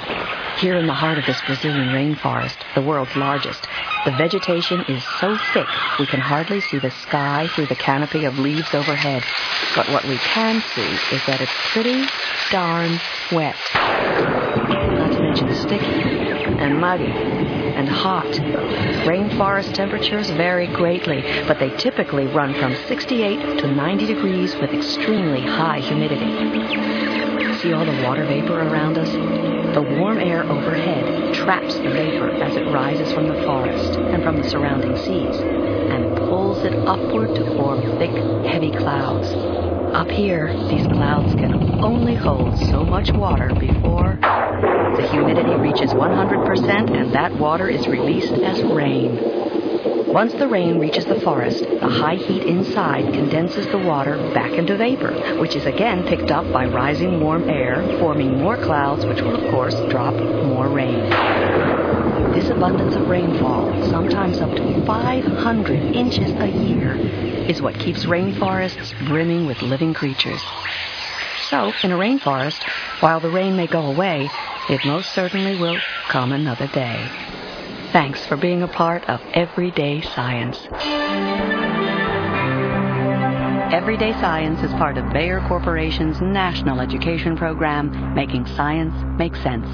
Here 0.58 0.76
in 0.76 0.88
the 0.88 0.94
heart 0.94 1.18
of 1.18 1.26
this 1.26 1.42
Brazilian 1.42 1.90
rainforest, 1.90 2.56
the 2.76 2.82
world's 2.82 3.16
largest, 3.16 3.68
the 4.06 4.12
vegetation 4.12 4.82
is 4.88 5.04
so 5.20 5.36
thick 5.54 5.68
we 6.00 6.06
can 6.06 6.20
hardly 6.20 6.62
see 6.62 6.78
the 6.78 6.92
sky 6.92 7.48
through 7.56 7.66
the 7.68 7.76
canopy 7.76 8.26
of 8.26 8.38
leaves 8.38 8.74
overhead. 8.74 9.24
But 9.76 9.90
what 9.90 10.06
we 10.06 10.18
can 10.18 10.62
see 10.76 11.16
is 11.16 11.26
that 11.26 11.42
it's 11.42 11.52
pretty 11.74 12.06
darn 12.52 13.00
wet. 13.32 13.56
Not 13.74 15.12
to 15.12 15.22
mention 15.22 15.54
sticky 15.56 16.15
and 16.60 16.80
muddy 16.80 17.12
and 17.76 17.90
hot. 17.90 18.26
Rainforest 19.06 19.74
temperatures 19.74 20.30
vary 20.32 20.68
greatly, 20.68 21.22
but 21.48 21.60
they 21.60 21.70
typically 21.78 22.28
run 22.28 22.54
from 22.56 22.76
68 22.88 23.60
to 23.60 23.68
90 23.68 24.06
degrees 24.06 24.56
with 24.56 24.72
extremely 24.72 25.42
high 25.42 25.80
humidity. 25.80 27.58
See 27.60 27.74
all 27.74 27.86
the 27.86 28.04
water 28.04 28.26
vapor 28.26 28.62
around 28.62 28.98
us? 28.98 29.12
The 29.76 29.82
warm 29.82 30.20
air 30.20 30.44
overhead 30.44 31.34
traps 31.34 31.76
the 31.76 31.90
vapor 31.90 32.30
as 32.30 32.56
it 32.56 32.66
rises 32.68 33.12
from 33.12 33.28
the 33.28 33.44
forest 33.44 34.00
and 34.00 34.24
from 34.24 34.42
the 34.42 34.50
surrounding 34.50 34.96
seas 34.98 35.38
and 35.38 36.16
pulls 36.18 36.64
it 36.64 36.74
upward 36.88 37.36
to 37.36 37.56
form 37.58 37.82
thick, 37.98 38.12
heavy 38.46 38.72
clouds. 38.72 39.28
Up 39.94 40.10
here, 40.10 40.54
these 40.70 40.88
clouds 40.88 41.34
can 41.36 41.54
only 41.84 42.16
hold 42.16 42.58
so 42.58 42.84
much 42.86 43.12
water 43.12 43.54
before 43.54 44.20
the 44.96 45.08
humidity 45.08 45.56
reaches 45.56 45.92
100% 45.92 46.96
and 46.96 47.14
that 47.14 47.36
water 47.36 47.68
is 47.68 47.88
released 47.88 48.34
as 48.34 48.64
rain. 48.64 50.14
Once 50.14 50.34
the 50.36 50.48
rain 50.48 50.80
reaches 50.80 51.06
the 51.06 51.20
forest, 51.20 51.60
the 51.60 51.90
high 51.90 52.16
heat 52.16 52.44
inside 52.44 53.04
condenses 53.14 53.68
the 53.68 53.78
water 53.78 54.16
back 54.34 54.54
into 54.54 54.78
vapor, 54.78 55.12
which 55.42 55.58
is 55.58 55.66
again 55.66 56.08
picked 56.08 56.32
up 56.32 56.50
by 56.54 56.66
rising 56.66 57.20
warm 57.20 57.50
air, 57.50 57.82
forming 58.00 58.38
more 58.38 58.56
clouds, 58.56 59.06
which 59.06 59.20
will, 59.22 59.36
of 59.36 59.52
course, 59.52 59.76
drop 59.90 60.14
more 60.14 60.70
rain. 60.70 61.10
This 62.32 62.50
abundance 62.50 62.96
of 62.96 63.10
rainfall, 63.10 63.90
sometimes 63.90 64.40
up 64.40 64.52
to 64.56 64.86
500 64.86 65.96
inches 65.96 66.32
a 66.32 66.48
year, 66.48 66.96
is 67.50 67.62
what 67.62 67.78
keeps 67.78 68.06
rainforests 68.06 69.08
brimming 69.08 69.46
with 69.46 69.62
living 69.62 69.94
creatures. 69.94 70.42
So, 71.50 71.72
in 71.84 71.92
a 71.92 71.98
rainforest, 71.98 72.64
while 73.02 73.20
the 73.20 73.30
rain 73.30 73.56
may 73.56 73.68
go 73.68 73.86
away, 73.86 74.30
it 74.70 74.86
most 74.86 75.14
certainly 75.14 75.60
will 75.60 75.78
come 76.08 76.32
another 76.32 76.68
day. 76.68 77.10
Thanks 77.92 78.26
for 78.26 78.36
being 78.36 78.64
a 78.64 78.68
part 78.68 79.08
of 79.10 79.22
Everyday 79.34 80.02
Science. 80.02 80.68
Everyday 83.74 84.14
Science 84.14 84.62
is 84.64 84.72
part 84.74 84.98
of 84.98 85.12
Bayer 85.14 85.42
Corporation's 85.48 86.22
national 86.22 86.80
education 86.80 87.36
program, 87.38 88.14
making 88.14 88.46
science 88.48 88.94
make 89.18 89.36
sense. 89.36 89.68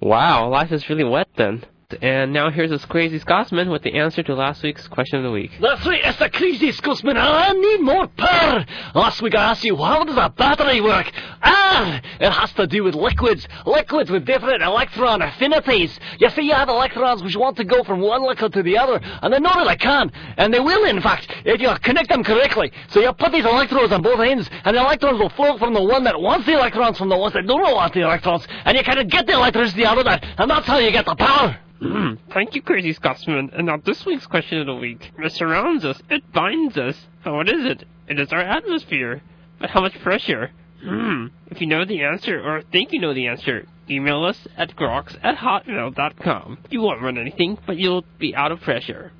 Wow, 0.00 0.48
life 0.48 0.72
is 0.72 0.88
really 0.88 1.04
wet 1.04 1.28
then. 1.36 1.64
And 2.00 2.32
now 2.32 2.50
here's 2.50 2.70
this 2.70 2.84
crazy 2.86 3.18
Scotsman 3.18 3.68
with 3.68 3.82
the 3.82 3.94
answer 3.98 4.22
to 4.22 4.34
last 4.34 4.62
week's 4.62 4.88
question 4.88 5.18
of 5.18 5.24
the 5.24 5.30
week. 5.30 5.50
That's 5.60 5.84
right, 5.86 6.00
it's 6.02 6.18
the 6.18 6.30
crazy 6.30 6.72
Scotsman. 6.72 7.16
I 7.16 7.52
need 7.52 7.80
more 7.80 8.06
power. 8.06 8.64
Last 8.94 9.20
week 9.20 9.34
I 9.34 9.50
asked 9.50 9.64
you, 9.64 9.76
how 9.76 10.02
does 10.04 10.16
a 10.16 10.30
battery 10.30 10.80
work? 10.80 11.10
Ah, 11.42 12.00
it 12.20 12.30
has 12.30 12.52
to 12.54 12.66
do 12.66 12.84
with 12.84 12.94
liquids. 12.94 13.46
Liquids 13.66 14.10
with 14.10 14.24
different 14.24 14.62
electron 14.62 15.20
affinities. 15.20 15.98
You 16.18 16.30
see, 16.30 16.42
you 16.42 16.54
have 16.54 16.68
electrons 16.68 17.22
which 17.22 17.36
want 17.36 17.56
to 17.58 17.64
go 17.64 17.84
from 17.84 18.00
one 18.00 18.22
liquid 18.22 18.52
to 18.54 18.62
the 18.62 18.78
other, 18.78 19.00
and 19.02 19.32
they 19.32 19.38
know 19.38 19.52
that 19.54 19.66
they 19.66 19.76
can. 19.76 20.10
And 20.38 20.52
they 20.54 20.60
will, 20.60 20.84
in 20.84 21.02
fact, 21.02 21.30
if 21.44 21.60
you 21.60 21.70
connect 21.82 22.08
them 22.08 22.24
correctly. 22.24 22.72
So 22.88 23.00
you 23.00 23.12
put 23.12 23.32
these 23.32 23.44
electrodes 23.44 23.92
on 23.92 24.02
both 24.02 24.20
ends, 24.20 24.48
and 24.64 24.76
the 24.76 24.80
electrons 24.80 25.18
will 25.18 25.30
flow 25.30 25.58
from 25.58 25.74
the 25.74 25.82
one 25.82 26.04
that 26.04 26.18
wants 26.18 26.46
the 26.46 26.54
electrons 26.54 26.98
from 26.98 27.10
the 27.10 27.16
ones 27.16 27.34
that 27.34 27.46
don't 27.46 27.60
want 27.60 27.92
the 27.92 28.00
electrons, 28.00 28.46
and 28.64 28.76
you 28.76 28.82
kind 28.82 28.98
of 28.98 29.08
get 29.08 29.26
the 29.26 29.32
electricity 29.32 29.84
out 29.84 29.98
of 29.98 30.04
that, 30.06 30.24
and 30.38 30.50
that's 30.50 30.66
how 30.66 30.78
you 30.78 30.90
get 30.90 31.04
the 31.04 31.14
power. 31.14 31.58
Hmm. 31.80 32.14
Thank 32.32 32.54
you, 32.54 32.62
Crazy 32.62 32.92
Scotsman. 32.92 33.50
And 33.52 33.66
now 33.66 33.76
this 33.76 34.06
week's 34.06 34.26
question 34.26 34.60
of 34.60 34.66
the 34.66 34.74
week. 34.74 35.12
It 35.18 35.32
surrounds 35.32 35.84
us. 35.84 36.00
It 36.08 36.32
binds 36.32 36.78
us. 36.78 36.96
But 37.24 37.34
what 37.34 37.48
is 37.48 37.64
it? 37.64 37.84
It 38.08 38.20
is 38.20 38.32
our 38.32 38.40
atmosphere. 38.40 39.22
But 39.58 39.70
how 39.70 39.80
much 39.80 40.00
pressure? 40.02 40.50
Hmm. 40.82 41.26
If 41.46 41.60
you 41.60 41.66
know 41.66 41.84
the 41.84 42.02
answer 42.02 42.40
or 42.40 42.62
think 42.62 42.92
you 42.92 43.00
know 43.00 43.14
the 43.14 43.26
answer, 43.26 43.66
email 43.88 44.24
us 44.24 44.46
at 44.56 44.76
groks 44.76 45.16
at 45.22 45.38
hotmail.com. 45.38 46.58
You 46.70 46.80
won't 46.80 47.02
run 47.02 47.18
anything, 47.18 47.58
but 47.66 47.76
you'll 47.76 48.04
be 48.18 48.34
out 48.34 48.52
of 48.52 48.60
pressure. 48.60 49.12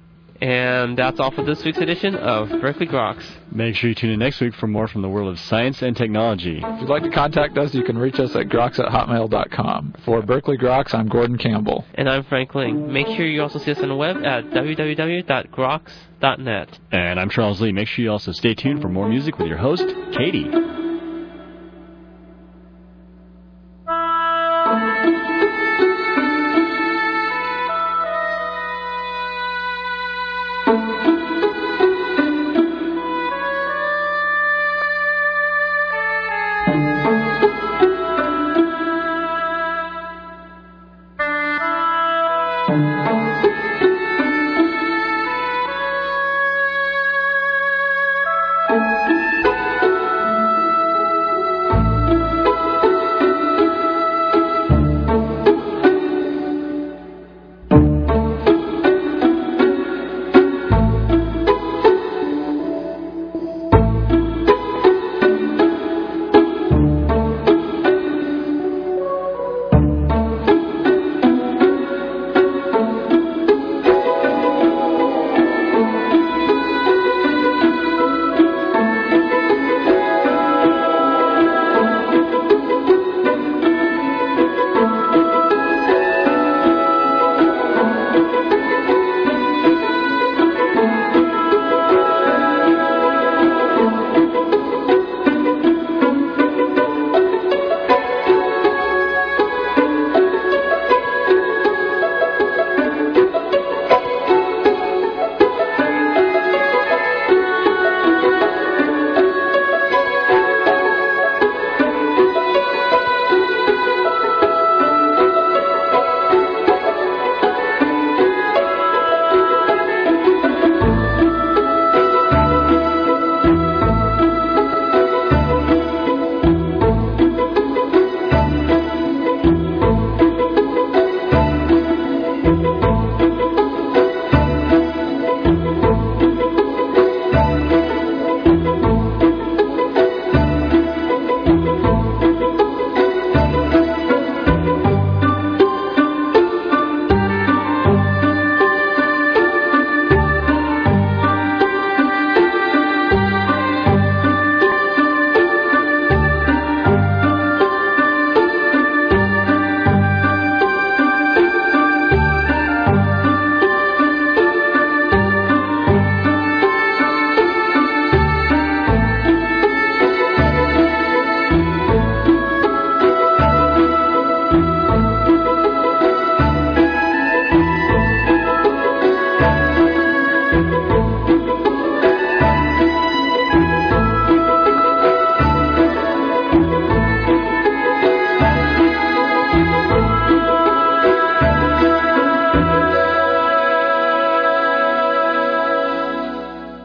And 0.44 0.96
that's 0.98 1.20
all 1.20 1.30
for 1.30 1.42
this 1.42 1.64
week's 1.64 1.78
edition 1.78 2.16
of 2.16 2.50
Berkeley 2.60 2.86
Groks. 2.86 3.24
Make 3.50 3.76
sure 3.76 3.88
you 3.88 3.94
tune 3.94 4.10
in 4.10 4.18
next 4.18 4.42
week 4.42 4.54
for 4.54 4.66
more 4.66 4.86
from 4.86 5.00
the 5.00 5.08
world 5.08 5.32
of 5.32 5.40
science 5.40 5.80
and 5.80 5.96
technology. 5.96 6.60
If 6.62 6.80
you'd 6.82 6.90
like 6.90 7.02
to 7.04 7.10
contact 7.10 7.56
us, 7.56 7.74
you 7.74 7.82
can 7.82 7.96
reach 7.96 8.20
us 8.20 8.36
at 8.36 8.48
groks 8.48 8.78
at 8.78 8.92
hotmail.com. 8.92 9.94
For 10.04 10.20
Berkeley 10.20 10.58
Groks, 10.58 10.92
I'm 10.92 11.08
Gordon 11.08 11.38
Campbell. 11.38 11.86
And 11.94 12.10
I'm 12.10 12.24
Frank 12.24 12.54
Ling. 12.54 12.92
Make 12.92 13.06
sure 13.06 13.26
you 13.26 13.40
also 13.40 13.58
see 13.58 13.70
us 13.70 13.78
on 13.78 13.88
the 13.88 13.96
web 13.96 14.18
at 14.18 14.44
www.groks.net. 14.50 16.78
And 16.92 17.18
I'm 17.18 17.30
Charles 17.30 17.62
Lee. 17.62 17.72
Make 17.72 17.88
sure 17.88 18.04
you 18.04 18.10
also 18.10 18.32
stay 18.32 18.54
tuned 18.54 18.82
for 18.82 18.90
more 18.90 19.08
music 19.08 19.38
with 19.38 19.48
your 19.48 19.56
host, 19.56 19.86
Katie. 20.12 20.83